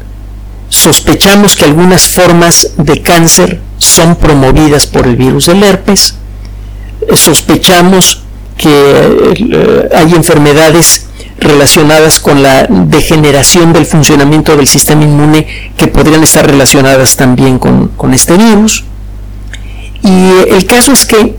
Sospechamos 0.83 1.57
que 1.57 1.65
algunas 1.65 2.09
formas 2.09 2.71
de 2.77 3.03
cáncer 3.03 3.61
son 3.79 4.15
promovidas 4.15 4.87
por 4.87 5.09
el 5.09 5.17
virus 5.17 5.47
del 5.47 5.65
herpes. 5.65 6.15
Sospechamos 7.15 8.23
que 8.57 8.69
eh, 8.71 9.89
hay 9.93 10.13
enfermedades 10.15 11.07
relacionadas 11.41 12.21
con 12.21 12.45
la 12.45 12.69
degeneración 12.69 13.73
del 13.73 13.87
funcionamiento 13.87 14.57
del 14.57 14.69
sistema 14.69 15.03
inmune 15.03 15.49
que 15.77 15.89
podrían 15.89 16.23
estar 16.23 16.47
relacionadas 16.47 17.17
también 17.17 17.59
con, 17.59 18.15
este 18.15 18.37
virus. 18.37 18.85
Y 20.05 20.31
el 20.49 20.65
caso 20.65 20.93
es 20.93 21.07
que 21.07 21.37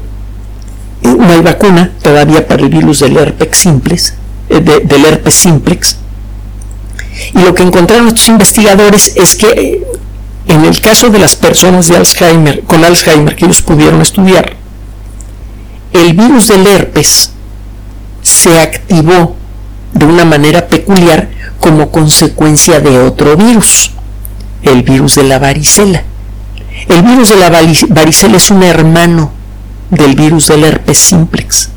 no 1.02 1.32
hay 1.32 1.42
vacuna 1.42 1.92
todavía 2.02 2.46
para 2.46 2.64
el 2.64 2.70
virus 2.70 3.00
del 3.00 3.16
herpes 3.16 3.58
simplex, 3.58 4.16
eh, 4.50 4.60
del 4.60 5.06
herpes 5.06 5.34
simplex. 5.34 5.98
Y 7.34 7.40
lo 7.40 7.54
que 7.54 7.64
encontraron 7.64 8.08
estos 8.08 8.28
investigadores 8.28 9.14
es 9.16 9.36
que 9.36 9.48
eh, 9.48 9.84
en 10.48 10.66
el 10.66 10.80
caso 10.82 11.10
de 11.10 11.20
las 11.20 11.36
personas 11.36 11.88
de 11.88 11.98
Alzheimer, 11.98 12.62
con 12.64 12.84
Alzheimer 12.84 13.36
que 13.36 13.46
ellos 13.46 13.62
pudieron 13.62 14.02
estudiar, 14.02 14.56
el 15.94 16.14
virus 16.14 16.48
del 16.48 16.66
herpes 16.68 17.32
se 18.22 18.60
activó 18.60 19.36
de 19.94 20.06
una 20.06 20.26
manera 20.26 20.68
peculiar 20.68 21.30
como 21.60 21.92
consecuencia 21.92 22.80
de 22.80 23.00
otro 23.00 23.36
virus, 23.36 23.92
el 24.64 24.84
virus 24.84 25.16
de 25.16 25.24
la 25.24 25.40
varicela. 25.40 26.04
El 26.88 27.04
virus 27.04 27.30
de 27.30 27.36
la 27.36 27.50
varicela 27.50 28.38
es 28.38 28.52
un 28.52 28.64
hermano 28.64 29.32
del 29.90 30.16
virus 30.16 30.48
del 30.48 30.64
herpes 30.64 30.98
simplex. 30.98 31.70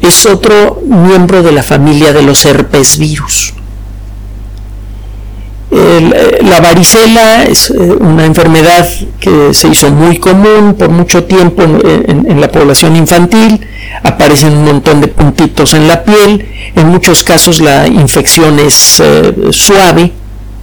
Es 0.00 0.26
otro 0.26 0.82
miembro 0.86 1.42
de 1.42 1.52
la 1.52 1.62
familia 1.62 2.12
de 2.12 2.22
los 2.22 2.44
herpes 2.44 2.98
virus. 2.98 3.52
Eh, 3.52 3.61
la 5.72 6.60
varicela 6.60 7.44
es 7.44 7.70
eh, 7.70 7.74
una 7.74 8.26
enfermedad 8.26 8.86
que 9.18 9.54
se 9.54 9.68
hizo 9.68 9.90
muy 9.90 10.18
común 10.18 10.74
por 10.78 10.90
mucho 10.90 11.24
tiempo 11.24 11.62
en, 11.62 12.40
la 12.40 12.48
población 12.48 12.94
infantil, 12.96 13.60
aparecen 14.02 14.52
un 14.52 14.64
montón 14.64 15.00
de 15.00 15.08
puntitos 15.08 15.72
en 15.72 15.88
la 15.88 16.04
piel, 16.04 16.46
en 16.76 16.88
muchos 16.88 17.24
casos 17.24 17.60
la 17.60 17.86
infección 17.86 18.58
es 18.58 19.00
eh, 19.00 19.32
suave, 19.50 20.12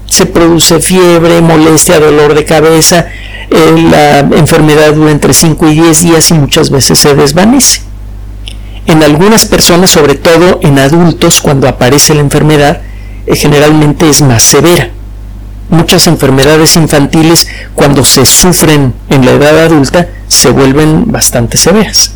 se 0.06 0.28
produce 0.28 0.80
fiebre, 0.80 1.42
molestia, 1.42 2.00
dolor 2.00 2.36
de 2.36 2.46
cabeza, 2.46 3.08
la 3.50 4.20
enfermedad 4.20 4.94
dura 4.94 5.12
entre 5.12 5.34
5 5.34 5.70
y 5.70 5.74
10 5.74 6.02
días 6.04 6.30
y 6.30 6.34
muchas 6.36 6.70
veces 6.70 7.00
se 7.00 7.16
desvanece. 7.16 7.82
En 8.86 9.02
algunas 9.02 9.46
personas, 9.46 9.90
sobre 9.92 10.16
todo 10.16 10.60
en 10.62 10.78
adultos, 10.78 11.42
cuando 11.42 11.68
aparece 11.68 12.14
la 12.14 12.22
enfermedad, 12.22 12.82
generalmente 13.28 14.10
es 14.10 14.22
más 14.22 14.44
severa 14.44 14.92
muchas 15.70 16.08
enfermedades 16.08 16.76
infantiles 16.76 17.48
cuando 17.76 18.04
se 18.04 18.26
sufren 18.26 18.94
en 19.10 19.26
la 19.26 19.32
edad 19.32 19.66
adulta 19.66 20.08
se 20.28 20.50
vuelven 20.50 21.12
bastante 21.12 21.58
severas. 21.58 22.14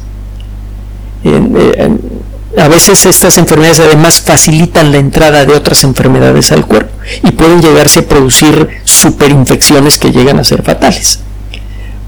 A 2.58 2.68
veces 2.68 3.06
estas 3.06 3.38
enfermedades 3.38 3.80
además 3.80 4.22
facilitan 4.22 4.92
la 4.92 4.98
entrada 4.98 5.46
de 5.46 5.54
otras 5.54 5.84
enfermedades 5.84 6.52
al 6.52 6.68
cuerpo 6.68 6.94
y 7.24 7.32
pueden 7.32 7.62
llegarse 7.62 8.02
a 8.02 8.08
producir 8.08 8.70
superinfecciones 8.84 9.98
que 9.98 10.12
llegan 10.12 10.40
a 10.40 10.44
ser 10.44 10.62
fatales. 10.62 11.20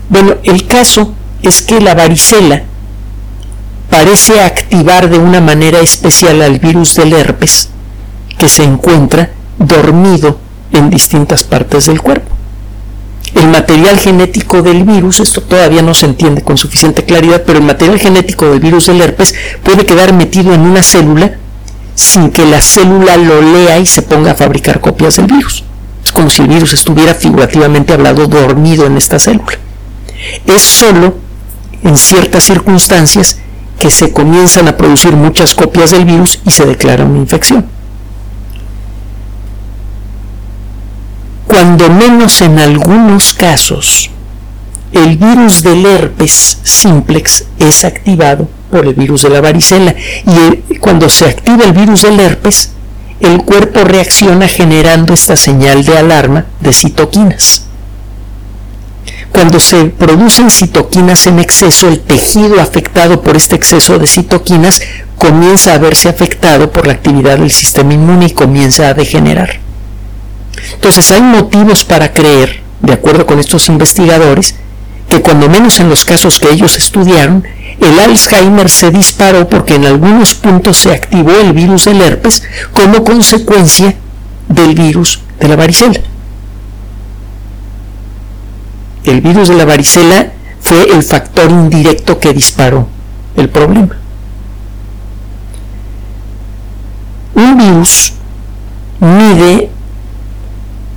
Bueno, 0.09 0.35
el 0.43 0.67
caso 0.67 1.13
es 1.41 1.61
que 1.61 1.81
la 1.81 1.95
varicela 1.95 2.63
parece 3.89 4.41
activar 4.41 5.09
de 5.09 5.17
una 5.17 5.41
manera 5.41 5.79
especial 5.79 6.41
al 6.41 6.59
virus 6.59 6.95
del 6.95 7.13
herpes 7.13 7.69
que 8.37 8.49
se 8.49 8.63
encuentra 8.63 9.31
dormido 9.57 10.39
en 10.77 10.89
distintas 10.89 11.43
partes 11.43 11.85
del 11.85 12.01
cuerpo. 12.01 12.35
El 13.33 13.49
material 13.49 13.97
genético 13.99 14.61
del 14.61 14.83
virus, 14.83 15.19
esto 15.19 15.41
todavía 15.41 15.81
no 15.81 15.93
se 15.93 16.05
entiende 16.05 16.41
con 16.41 16.57
suficiente 16.57 17.03
claridad, 17.03 17.43
pero 17.45 17.59
el 17.59 17.65
material 17.65 17.99
genético 17.99 18.45
del 18.45 18.59
virus 18.59 18.87
del 18.87 19.01
herpes 19.01 19.35
puede 19.63 19.85
quedar 19.85 20.13
metido 20.13 20.53
en 20.53 20.61
una 20.61 20.81
célula 20.81 21.37
sin 21.95 22.29
que 22.29 22.45
la 22.45 22.61
célula 22.61 23.17
lo 23.17 23.41
lea 23.41 23.79
y 23.79 23.85
se 23.85 24.01
ponga 24.01 24.31
a 24.31 24.35
fabricar 24.35 24.79
copias 24.79 25.15
del 25.17 25.27
virus. 25.27 25.63
Es 26.03 26.11
como 26.11 26.29
si 26.29 26.43
el 26.43 26.47
virus 26.47 26.73
estuviera 26.73 27.13
figurativamente 27.13 27.93
hablado 27.93 28.27
dormido 28.27 28.85
en 28.85 28.97
esta 28.97 29.19
célula. 29.19 29.57
Es 30.45 30.61
solo 30.61 31.15
en 31.83 31.97
ciertas 31.97 32.43
circunstancias 32.43 33.39
que 33.79 33.89
se 33.91 34.11
comienzan 34.11 34.67
a 34.67 34.77
producir 34.77 35.13
muchas 35.13 35.53
copias 35.53 35.91
del 35.91 36.05
virus 36.05 36.39
y 36.45 36.51
se 36.51 36.65
declara 36.65 37.05
una 37.05 37.19
infección. 37.19 37.65
Cuando 41.55 41.89
menos 41.89 42.41
en 42.41 42.59
algunos 42.59 43.33
casos 43.33 44.09
el 44.91 45.15
virus 45.15 45.63
del 45.63 45.85
herpes 45.85 46.59
simplex 46.63 47.45
es 47.57 47.85
activado 47.85 48.49
por 48.69 48.85
el 48.85 48.93
virus 48.93 49.21
de 49.21 49.29
la 49.29 49.39
varicela 49.39 49.95
y 50.25 50.75
cuando 50.79 51.07
se 51.07 51.29
activa 51.29 51.63
el 51.63 51.71
virus 51.71 52.01
del 52.01 52.19
herpes 52.19 52.73
el 53.21 53.41
cuerpo 53.43 53.85
reacciona 53.85 54.49
generando 54.49 55.13
esta 55.13 55.37
señal 55.37 55.85
de 55.85 55.97
alarma 55.97 56.45
de 56.59 56.73
citoquinas. 56.73 57.67
Cuando 59.31 59.61
se 59.61 59.85
producen 59.85 60.51
citoquinas 60.51 61.25
en 61.25 61.39
exceso, 61.39 61.87
el 61.87 62.01
tejido 62.01 62.59
afectado 62.59 63.21
por 63.21 63.37
este 63.37 63.55
exceso 63.55 63.97
de 63.97 64.07
citoquinas 64.07 64.81
comienza 65.17 65.73
a 65.73 65.77
verse 65.77 66.09
afectado 66.09 66.69
por 66.69 66.85
la 66.85 66.93
actividad 66.93 67.37
del 67.37 67.51
sistema 67.51 67.93
inmune 67.93 68.25
y 68.25 68.31
comienza 68.31 68.89
a 68.89 68.93
degenerar. 68.93 69.63
Entonces 70.73 71.11
hay 71.11 71.21
motivos 71.21 71.83
para 71.83 72.13
creer, 72.13 72.61
de 72.81 72.93
acuerdo 72.93 73.25
con 73.25 73.39
estos 73.39 73.67
investigadores, 73.69 74.55
que 75.09 75.21
cuando 75.21 75.49
menos 75.49 75.79
en 75.79 75.89
los 75.89 76.05
casos 76.05 76.39
que 76.39 76.51
ellos 76.51 76.77
estudiaron, 76.77 77.45
el 77.79 77.99
Alzheimer 77.99 78.69
se 78.69 78.91
disparó 78.91 79.47
porque 79.49 79.75
en 79.75 79.85
algunos 79.85 80.33
puntos 80.35 80.77
se 80.77 80.91
activó 80.91 81.31
el 81.31 81.53
virus 81.53 81.85
del 81.85 82.01
herpes 82.01 82.43
como 82.71 83.03
consecuencia 83.03 83.95
del 84.47 84.75
virus 84.75 85.21
de 85.39 85.47
la 85.47 85.55
varicela. 85.55 85.99
El 89.03 89.21
virus 89.21 89.49
de 89.49 89.55
la 89.55 89.65
varicela 89.65 90.31
fue 90.61 90.89
el 90.91 91.03
factor 91.03 91.51
indirecto 91.51 92.19
que 92.19 92.33
disparó 92.33 92.87
el 93.35 93.49
problema. 93.49 93.97
Un 97.35 97.57
virus 97.57 98.13
mide 98.99 99.69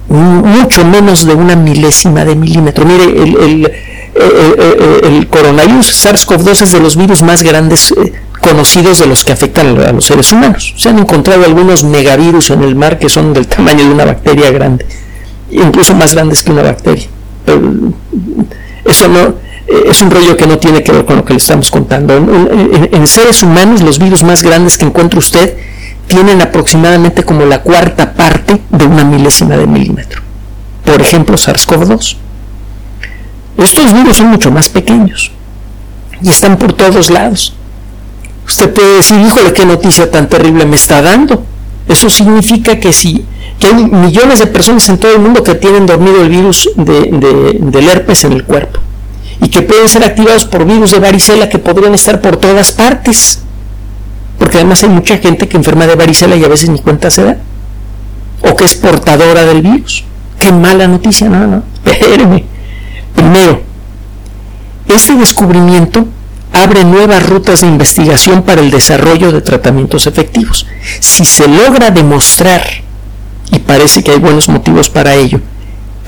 mucho 0.08 0.84
menos 0.84 1.26
de 1.26 1.34
una 1.34 1.56
milésima 1.56 2.24
de 2.24 2.34
milímetro. 2.34 2.84
Mire, 2.84 3.04
el, 3.04 5.28
coronavirus 5.28 6.04
SARS-CoV-2 6.04 6.62
es 6.62 6.72
de 6.72 6.80
los 6.80 6.96
virus 6.96 7.22
más 7.22 7.42
grandes 7.42 7.92
eh, 7.92 8.12
conocidos 8.40 8.98
de 8.98 9.06
los 9.06 9.24
que 9.24 9.32
afectan 9.32 9.78
a 9.78 9.92
los 9.92 10.06
seres 10.06 10.32
humanos. 10.32 10.74
Se 10.76 10.88
han 10.88 10.98
encontrado 10.98 11.44
algunos 11.44 11.84
megavirus 11.84 12.50
en 12.50 12.64
el 12.64 12.74
mar 12.74 12.98
que 12.98 13.08
son 13.08 13.32
del 13.32 13.46
tamaño 13.46 13.84
de 13.84 13.90
una 13.90 14.04
bacteria 14.04 14.50
grande, 14.50 14.86
incluso 15.50 15.94
más 15.94 16.14
grandes 16.14 16.42
que 16.42 16.50
una 16.50 16.62
bacteria. 16.62 17.06
eso 18.84 19.08
no 19.08 19.34
eh, 19.68 19.90
es 19.90 20.00
un 20.00 20.10
rollo 20.10 20.36
que 20.36 20.46
no 20.46 20.58
tiene 20.58 20.82
que 20.82 20.92
ver 20.92 21.04
con 21.04 21.16
lo 21.16 21.24
que 21.24 21.34
le 21.34 21.38
estamos 21.38 21.70
contando. 21.70 22.16
en 22.16 23.06
seres 23.06 23.42
humanos, 23.42 23.82
los 23.82 23.98
virus 23.98 24.22
más 24.22 24.42
grandes 24.42 24.78
que 24.78 24.86
encuentra 24.86 25.18
usted 25.18 25.54
tienen 26.08 26.40
aproximadamente 26.40 27.22
como 27.22 27.44
la 27.44 27.62
cuarta 27.62 28.14
parte 28.14 28.60
de 28.70 28.84
una 28.84 29.04
milésima 29.04 29.56
de 29.56 29.66
milímetro. 29.66 30.22
Por 30.84 31.00
ejemplo, 31.00 31.36
SARS-CoV-2. 31.36 32.16
Estos 33.58 33.92
virus 33.92 34.16
son 34.16 34.28
mucho 34.28 34.50
más 34.50 34.68
pequeños 34.68 35.30
y 36.22 36.28
están 36.30 36.56
por 36.56 36.72
todos 36.72 37.10
lados. 37.10 37.54
Usted 38.46 38.72
puede 38.72 38.96
decir, 38.96 39.20
híjole, 39.20 39.52
qué 39.52 39.66
noticia 39.66 40.10
tan 40.10 40.28
terrible 40.28 40.64
me 40.64 40.76
está 40.76 41.02
dando. 41.02 41.44
Eso 41.86 42.08
significa 42.08 42.80
que 42.80 42.92
si 42.92 43.24
que 43.58 43.66
hay 43.66 43.74
millones 43.74 44.38
de 44.38 44.46
personas 44.46 44.88
en 44.88 44.98
todo 44.98 45.12
el 45.12 45.18
mundo 45.18 45.42
que 45.42 45.54
tienen 45.56 45.86
dormido 45.86 46.22
el 46.22 46.28
virus 46.28 46.70
de, 46.76 47.56
del 47.60 47.88
herpes 47.88 48.24
en 48.24 48.32
el 48.32 48.44
cuerpo 48.44 48.78
y 49.40 49.48
que 49.48 49.62
pueden 49.62 49.88
ser 49.88 50.04
activados 50.04 50.44
por 50.44 50.64
virus 50.64 50.92
de 50.92 51.00
varicela 51.00 51.48
que 51.48 51.58
podrían 51.58 51.94
estar 51.94 52.20
por 52.20 52.36
todas 52.36 52.72
partes 52.72 53.42
porque 54.38 54.58
además 54.58 54.82
hay 54.82 54.90
mucha 54.90 55.18
gente 55.18 55.48
que 55.48 55.56
enferma 55.56 55.86
de 55.86 55.96
varicela 55.96 56.36
y 56.36 56.44
a 56.44 56.48
veces 56.48 56.70
ni 56.70 56.78
cuenta 56.78 57.10
se 57.10 57.24
da, 57.24 57.38
o 58.42 58.54
que 58.56 58.64
es 58.64 58.74
portadora 58.74 59.44
del 59.44 59.62
virus. 59.62 60.04
Qué 60.38 60.52
mala 60.52 60.86
noticia, 60.86 61.28
no, 61.28 61.46
no, 61.46 61.62
espéreme. 61.84 62.44
Primero, 63.14 63.62
este 64.86 65.14
descubrimiento 65.14 66.06
abre 66.52 66.84
nuevas 66.84 67.28
rutas 67.28 67.60
de 67.60 67.66
investigación 67.66 68.42
para 68.42 68.60
el 68.60 68.70
desarrollo 68.70 69.32
de 69.32 69.40
tratamientos 69.40 70.06
efectivos. 70.06 70.66
Si 71.00 71.24
se 71.24 71.48
logra 71.48 71.90
demostrar, 71.90 72.62
y 73.50 73.58
parece 73.58 74.02
que 74.02 74.12
hay 74.12 74.18
buenos 74.18 74.48
motivos 74.48 74.88
para 74.88 75.14
ello, 75.14 75.40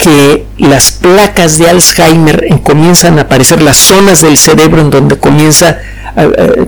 que 0.03 0.47
las 0.59 0.93
placas 0.93 1.59
de 1.59 1.69
Alzheimer 1.69 2.47
comienzan 2.63 3.19
a 3.19 3.23
aparecer, 3.23 3.63
las 3.63 3.77
zonas 3.77 4.21
del 4.21 4.37
cerebro 4.37 4.81
en 4.81 4.91
donde 4.91 5.19
comienza 5.19 5.79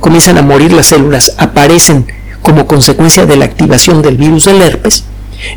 comienzan 0.01 0.39
a 0.39 0.43
morir 0.43 0.73
las 0.73 0.87
células, 0.87 1.35
aparecen 1.37 2.07
como 2.43 2.67
consecuencia 2.67 3.27
de 3.27 3.37
la 3.37 3.45
activación 3.45 4.01
del 4.01 4.17
virus 4.17 4.45
del 4.45 4.63
herpes, 4.63 5.05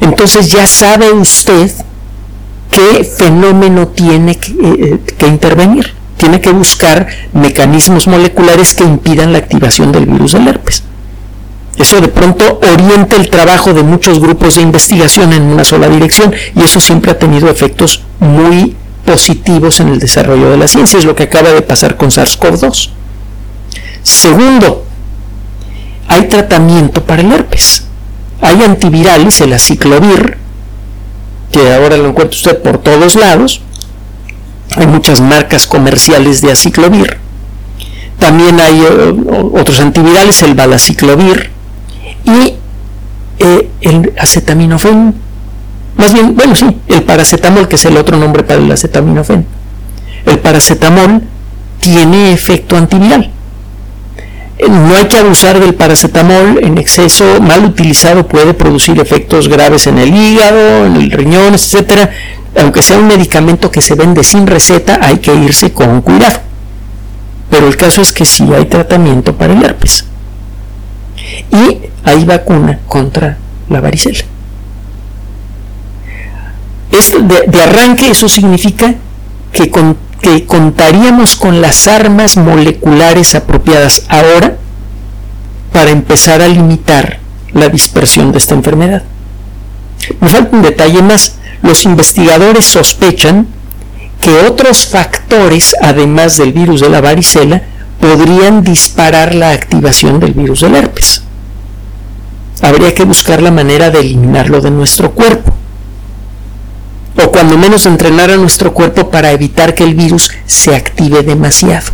entonces 0.02 0.50
ya 0.50 0.66
sabe 0.68 1.12
usted 1.12 1.72
qué 2.72 3.04
fenómeno 3.04 3.88
tiene 3.88 4.32
eh, 4.32 5.00
que, 5.18 5.28
intervenir. 5.28 5.94
Tiene 6.18 6.42
que 6.42 6.52
buscar 6.52 7.08
mecanismos 7.34 8.08
moleculares 8.08 8.74
que 8.74 8.84
impidan 8.84 9.34
la 9.34 9.40
activación 9.40 9.92
del 9.92 10.06
virus 10.06 10.32
del 10.32 10.48
herpes. 10.48 10.84
Eso 11.78 12.00
de 12.00 12.08
pronto 12.08 12.60
orienta 12.74 13.18
el 13.18 13.30
trabajo 13.30 13.74
de 13.74 13.84
muchos 13.84 14.20
grupos 14.20 14.56
de 14.56 14.62
investigación 14.62 15.34
en 15.34 15.44
una 15.44 15.66
sola 15.66 15.90
dirección 15.90 16.34
y 16.56 16.64
eso 16.64 16.80
siempre 16.80 17.12
ha 17.12 17.20
tenido 17.20 17.50
efectos 17.50 18.02
muy 18.20 18.76
positivos 19.06 19.80
en 19.82 19.90
el 19.90 20.00
desarrollo 20.00 20.50
de 20.52 20.58
la 20.58 20.68
ciencia. 20.68 20.98
Es 20.98 21.06
lo 21.06 21.16
que 21.16 21.24
acaba 21.24 21.50
de 21.50 21.62
pasar 21.62 21.98
con 21.98 22.10
SARS-CoV-2. 22.10 22.90
Segundo, 24.04 24.86
hay 26.08 26.28
tratamiento 26.28 27.04
para 27.04 27.22
el 27.22 27.32
herpes. 27.32 27.86
Hay 28.42 28.62
antivirales, 28.64 29.42
el 29.42 29.54
aciclovir, 29.54 30.38
que 31.52 31.74
ahora 31.74 31.98
lo 31.98 32.10
encuentra 32.10 32.38
usted 32.38 32.62
por 32.62 32.78
todos 32.78 33.16
lados. 33.16 33.62
Hay 34.78 34.88
muchas 34.88 35.20
marcas 35.20 35.68
comerciales 35.68 36.42
de 36.42 36.52
aciclovir. 36.52 37.18
También 38.20 38.60
hay 38.62 38.80
eh, 38.80 39.14
otros 39.54 39.80
antivirales, 39.82 40.42
el 40.42 40.54
balaciclovir 40.54 41.55
y 42.26 42.56
eh, 43.40 43.70
el 43.82 44.14
acetaminofén. 44.18 45.14
Más 45.98 46.14
bien, 46.14 46.36
bueno, 46.36 46.56
sí, 46.56 46.66
el 46.88 47.04
paracetamol, 47.04 47.68
que 47.68 47.76
es 47.76 47.86
el 47.86 47.98
otro 47.98 48.18
nombre 48.18 48.44
para 48.44 48.60
el 48.60 48.72
acetaminofén. 48.72 49.46
El 50.26 50.40
paracetamol 50.40 51.22
tiene 51.80 52.34
efecto 52.34 52.76
antiviral. 52.76 53.32
Eh, 54.58 54.70
no 54.70 54.96
hay 54.96 55.06
que 55.06 55.18
abusar 55.18 55.60
del 55.60 55.76
paracetamol 55.76 56.60
en 56.64 56.78
exceso, 56.78 57.42
mal 57.42 57.66
utilizado 57.66 58.28
puede 58.28 58.54
producir 58.54 59.00
efectos 59.00 59.48
graves 59.48 59.88
en 59.88 59.98
el 60.00 60.16
hígado, 60.16 60.86
en 60.86 60.96
el 60.96 61.12
riñón, 61.12 61.54
etcétera. 61.54 62.10
Aunque 62.60 62.82
sea 62.82 62.98
un 62.98 63.08
medicamento 63.08 63.70
que 63.70 63.82
se 63.82 63.96
vende 63.96 64.24
sin 64.24 64.48
receta, 64.48 65.00
hay 65.02 65.18
que 65.18 65.36
irse 65.36 65.74
con 65.74 66.02
cuidado. 66.02 66.40
Pero 67.50 67.68
el 67.68 67.76
caso 67.76 68.02
es 68.02 68.14
que 68.14 68.26
sí 68.26 68.46
hay 68.54 68.66
tratamiento 68.66 69.36
para 69.36 69.54
el 69.54 69.64
herpes. 69.64 70.06
Y 71.52 71.80
hay 72.04 72.26
vacuna 72.26 72.80
contra 72.88 73.38
la 73.70 73.82
varicela. 73.82 74.26
de, 77.22 77.62
arranque 77.62 78.10
eso 78.10 78.28
significa 78.30 78.94
que 79.52 79.70
con 79.70 79.98
que 80.22 80.46
contaríamos 80.46 81.36
con 81.36 81.62
las 81.62 81.88
armas 81.88 82.36
moleculares 82.36 83.36
apropiadas 83.36 84.06
ahora 84.10 84.58
para 85.72 85.92
empezar 85.92 86.42
a 86.42 86.48
limitar 86.48 87.20
la 87.54 87.70
dispersión 87.70 88.32
de 88.32 88.40
esta 88.40 88.56
enfermedad. 88.56 89.04
Me 90.20 90.30
falta 90.30 90.56
un 90.56 90.64
detalle 90.64 91.02
más. 91.04 91.36
Los 91.62 91.86
investigadores 91.86 92.66
sospechan 92.66 93.48
que 94.22 94.32
otros 94.32 94.88
factores, 94.88 95.76
además 95.82 96.38
del 96.38 96.54
virus 96.54 96.82
de 96.82 96.90
la 96.90 97.02
varicela, 97.02 97.62
podrían 98.06 98.64
disparar 98.64 99.34
la 99.34 99.50
activación 99.50 100.20
del 100.20 100.34
virus 100.34 100.62
del 100.62 100.76
herpes. 100.76 101.24
Habría 102.62 102.94
que 102.94 103.04
buscar 103.04 103.42
la 103.42 103.50
manera 103.50 103.90
de 103.90 104.00
eliminarlo 104.00 104.62
de 104.62 104.70
nuestro 104.70 105.12
cuerpo 105.12 105.56
o 107.18 107.32
cuando 107.32 107.58
menos 107.58 107.88
entrenar 107.88 108.30
a 108.30 108.38
nuestro 108.38 108.74
cuerpo 108.74 109.10
para 109.10 109.32
evitar 109.32 109.74
que 109.74 109.84
el 109.84 109.96
virus 109.96 110.30
se 110.46 110.76
active 110.76 111.24
demasiado. 111.24 111.88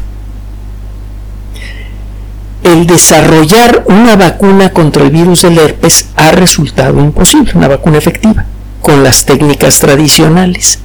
El 2.63 2.88
desarrollar 2.88 3.86
una 3.88 4.17
vacuna 4.17 4.71
contra 4.74 5.04
el 5.04 5.12
virus 5.12 5.43
del 5.43 5.60
herpes 5.60 6.10
ha 6.17 6.32
resultado 6.32 7.00
imposible, 7.00 7.54
una 7.56 7.69
vacuna 7.69 8.00
efectiva, 8.00 8.45
con 8.82 9.02
las 9.02 9.24
técnicas 9.26 9.80
tradicionales. 9.80 10.80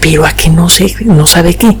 Pero 0.00 0.26
a 0.26 0.32
que 0.32 0.50
no, 0.50 0.68
sé, 0.68 0.92
no 1.04 1.26
sabe 1.26 1.54
qué. 1.54 1.76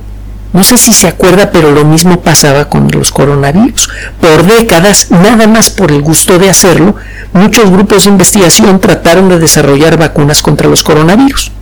No 0.52 0.64
sé 0.64 0.78
si 0.78 0.92
se 0.92 1.08
acuerda, 1.08 1.50
pero 1.50 1.70
lo 1.70 1.84
mismo 1.84 2.20
pasaba 2.20 2.68
con 2.68 2.88
los 2.90 3.10
coronavirus. 3.10 3.88
Por 4.20 4.46
décadas, 4.46 5.10
nada 5.10 5.46
más 5.46 5.70
por 5.70 5.92
el 5.92 6.02
gusto 6.02 6.38
de 6.38 6.48
hacerlo, 6.48 6.94
muchos 7.32 7.70
grupos 7.70 8.04
de 8.04 8.10
investigación 8.10 8.80
trataron 8.80 9.28
de 9.28 9.38
desarrollar 9.38 9.98
vacunas 9.98 10.40
contra 10.40 10.68
los 10.68 10.82
coronavirus. 10.82 11.52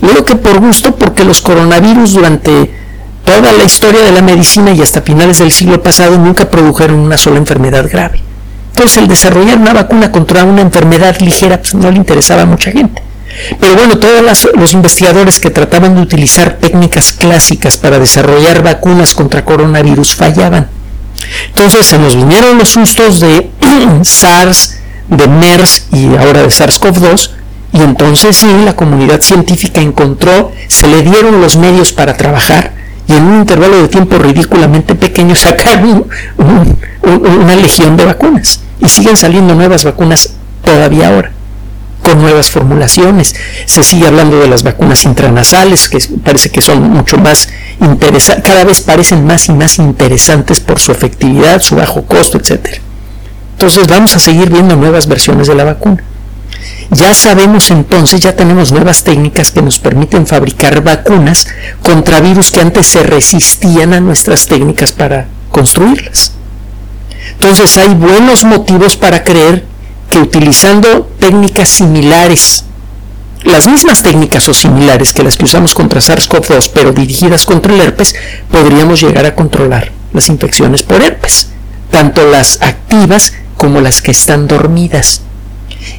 Luego 0.00 0.24
que 0.24 0.36
por 0.36 0.60
gusto, 0.60 0.94
porque 0.96 1.24
los 1.24 1.40
coronavirus 1.40 2.12
durante 2.12 2.74
toda 3.24 3.52
la 3.52 3.64
historia 3.64 4.02
de 4.02 4.12
la 4.12 4.22
medicina 4.22 4.72
y 4.72 4.82
hasta 4.82 5.00
finales 5.02 5.38
del 5.38 5.50
siglo 5.50 5.82
pasado 5.82 6.18
nunca 6.18 6.50
produjeron 6.50 6.98
una 6.98 7.16
sola 7.16 7.38
enfermedad 7.38 7.88
grave. 7.90 8.20
Entonces 8.74 8.98
el 8.98 9.08
desarrollar 9.08 9.58
una 9.58 9.72
vacuna 9.72 10.10
contra 10.10 10.44
una 10.44 10.60
enfermedad 10.60 11.18
ligera 11.20 11.58
pues, 11.58 11.74
no 11.74 11.90
le 11.90 11.96
interesaba 11.96 12.42
a 12.42 12.46
mucha 12.46 12.70
gente. 12.70 13.02
Pero 13.60 13.74
bueno, 13.74 13.98
todos 13.98 14.46
los 14.54 14.72
investigadores 14.72 15.40
que 15.40 15.50
trataban 15.50 15.94
de 15.94 16.02
utilizar 16.02 16.58
técnicas 16.58 17.12
clásicas 17.12 17.76
para 17.76 17.98
desarrollar 17.98 18.62
vacunas 18.62 19.14
contra 19.14 19.44
coronavirus 19.44 20.14
fallaban. 20.14 20.68
Entonces 21.48 21.86
se 21.86 21.98
nos 21.98 22.16
vinieron 22.16 22.58
los 22.58 22.68
sustos 22.68 23.20
de 23.20 23.50
SARS, 24.02 24.78
de 25.08 25.26
MERS 25.26 25.86
y 25.92 26.06
ahora 26.16 26.42
de 26.42 26.48
SARS-CoV-2 26.48 27.30
y 27.74 27.80
entonces 27.82 28.36
sí, 28.36 28.46
la 28.64 28.76
comunidad 28.76 29.20
científica 29.20 29.80
encontró, 29.80 30.52
se 30.68 30.86
le 30.86 31.02
dieron 31.02 31.40
los 31.40 31.56
medios 31.56 31.92
para 31.92 32.16
trabajar 32.16 32.72
y 33.08 33.14
en 33.14 33.24
un 33.24 33.38
intervalo 33.40 33.82
de 33.82 33.88
tiempo 33.88 34.16
ridículamente 34.16 34.94
pequeño 34.94 35.34
sacaron 35.34 36.06
una 37.02 37.56
legión 37.56 37.96
de 37.96 38.04
vacunas. 38.04 38.60
Y 38.80 38.88
siguen 38.88 39.16
saliendo 39.16 39.54
nuevas 39.54 39.82
vacunas 39.82 40.34
todavía 40.62 41.08
ahora, 41.08 41.32
con 42.04 42.20
nuevas 42.20 42.50
formulaciones. 42.50 43.34
Se 43.64 43.82
sigue 43.82 44.06
hablando 44.06 44.38
de 44.38 44.46
las 44.46 44.62
vacunas 44.62 45.04
intranasales, 45.04 45.88
que 45.88 45.98
parece 46.22 46.50
que 46.50 46.62
son 46.62 46.82
mucho 46.82 47.16
más 47.16 47.48
interesantes, 47.80 48.44
cada 48.44 48.64
vez 48.64 48.80
parecen 48.82 49.26
más 49.26 49.48
y 49.48 49.52
más 49.52 49.78
interesantes 49.78 50.60
por 50.60 50.78
su 50.78 50.92
efectividad, 50.92 51.60
su 51.60 51.74
bajo 51.74 52.04
costo, 52.04 52.38
etc. 52.38 52.78
Entonces 53.54 53.88
vamos 53.88 54.14
a 54.14 54.20
seguir 54.20 54.50
viendo 54.50 54.76
nuevas 54.76 55.08
versiones 55.08 55.48
de 55.48 55.54
la 55.56 55.64
vacuna. 55.64 56.04
Ya 56.90 57.14
sabemos 57.14 57.70
entonces, 57.70 58.20
ya 58.20 58.36
tenemos 58.36 58.70
nuevas 58.70 59.02
técnicas 59.02 59.50
que 59.50 59.62
nos 59.62 59.78
permiten 59.78 60.26
fabricar 60.26 60.82
vacunas 60.82 61.48
contra 61.82 62.20
virus 62.20 62.50
que 62.50 62.60
antes 62.60 62.86
se 62.86 63.02
resistían 63.02 63.94
a 63.94 64.00
nuestras 64.00 64.46
técnicas 64.46 64.92
para 64.92 65.26
construirlas. 65.50 66.32
Entonces 67.32 67.76
hay 67.78 67.94
buenos 67.94 68.44
motivos 68.44 68.96
para 68.96 69.24
creer 69.24 69.64
que 70.14 70.20
utilizando 70.20 71.10
técnicas 71.18 71.68
similares, 71.68 72.64
las 73.42 73.66
mismas 73.66 74.04
técnicas 74.04 74.48
o 74.48 74.54
similares 74.54 75.12
que 75.12 75.24
las 75.24 75.36
que 75.36 75.44
usamos 75.44 75.74
contra 75.74 76.00
SARS-CoV-2, 76.00 76.70
pero 76.72 76.92
dirigidas 76.92 77.44
contra 77.44 77.74
el 77.74 77.80
herpes, 77.80 78.14
podríamos 78.48 79.00
llegar 79.00 79.26
a 79.26 79.34
controlar 79.34 79.90
las 80.12 80.28
infecciones 80.28 80.84
por 80.84 81.02
herpes, 81.02 81.48
tanto 81.90 82.30
las 82.30 82.62
activas 82.62 83.32
como 83.56 83.80
las 83.80 84.00
que 84.02 84.12
están 84.12 84.46
dormidas. 84.46 85.22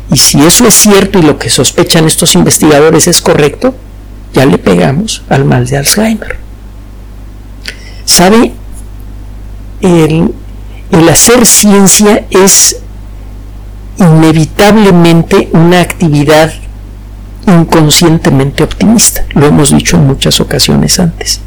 Y 0.10 0.16
si 0.16 0.40
eso 0.40 0.66
es 0.66 0.76
cierto 0.76 1.20
y 1.20 1.24
lo 1.24 1.38
que 1.38 1.50
sospechan 1.50 2.06
estos 2.06 2.36
investigadores 2.36 3.10
es 3.10 3.20
correcto, 3.20 3.76
ya 4.34 4.46
le 4.46 4.58
pegamos 4.58 5.24
al 5.28 5.44
mal 5.44 5.68
de 5.68 5.76
Alzheimer. 5.76 6.38
¿Sabe? 8.06 8.54
El, 9.82 10.32
hacer 11.10 11.46
ciencia 11.46 12.26
es 12.30 12.78
inevitablemente 13.98 15.50
una 15.54 15.82
actividad 15.82 16.52
inconscientemente 17.48 18.64
optimista. 18.64 19.26
Lo 19.34 19.46
hemos 19.46 19.72
dicho 19.72 19.98
en 19.98 20.08
muchas 20.08 20.40
ocasiones 20.40 21.00
antes. 21.00 21.42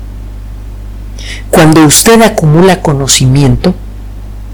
Cuando 1.50 1.84
usted 1.84 2.22
acumula 2.22 2.80
conocimiento, 2.80 3.74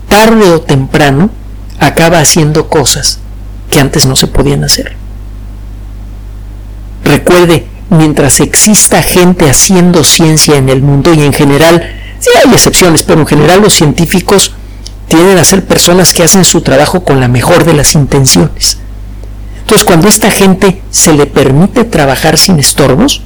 tarde 0.09 0.51
o 0.51 0.61
temprano 0.61 1.31
acaba 1.79 2.19
haciendo 2.19 2.69
cosas 2.69 3.19
que 3.71 3.81
antes 3.81 4.07
no 4.07 4.17
se 4.17 4.27
podían 4.27 4.65
hacer. 4.65 4.97
Recuerde, 7.05 7.67
mientras 7.91 8.41
exista 8.41 9.03
gente 9.03 9.49
haciendo 9.49 10.05
ciencia 10.05 10.57
en 10.57 10.69
el 10.69 10.83
mundo 10.83 11.13
y 11.13 11.23
en 11.23 11.33
general, 11.33 11.83
sí 12.19 12.31
hay 12.43 12.53
excepciones, 12.53 13.03
pero 13.03 13.21
en 13.21 13.27
general 13.27 13.61
los 13.61 13.75
científicos 13.75 14.55
tienden 15.09 15.39
a 15.39 15.45
ser 15.45 15.65
personas 15.65 16.13
que 16.13 16.23
hacen 16.23 16.45
su 16.45 16.61
trabajo 16.63 17.05
con 17.05 17.21
la 17.21 17.29
mejor 17.29 17.65
de 17.65 17.75
las 17.75 17.95
intenciones. 17.95 18.79
Entonces, 19.61 19.85
cuando 19.87 20.07
a 20.07 20.11
esta 20.11 20.31
gente 20.31 20.83
se 20.91 21.15
le 21.15 21.27
permite 21.27 21.85
trabajar 21.85 22.37
sin 22.37 22.59
estorbos, 22.59 23.23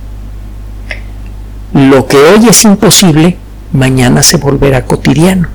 lo 1.73 2.07
que 2.07 2.17
hoy 2.17 2.49
es 2.49 2.65
imposible, 2.65 3.37
mañana 3.73 4.23
se 4.23 4.37
volverá 4.37 4.85
cotidiano. 4.85 5.49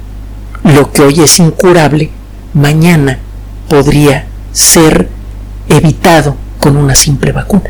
Lo 0.64 0.92
que 0.92 1.02
hoy 1.02 1.20
es 1.22 1.40
incurable, 1.40 2.12
mañana 2.54 3.20
podría 3.68 4.28
ser 4.52 5.10
evitado 5.68 6.36
con 6.60 6.78
una 6.78 6.96
simple 6.96 7.32
vacuna. 7.32 7.70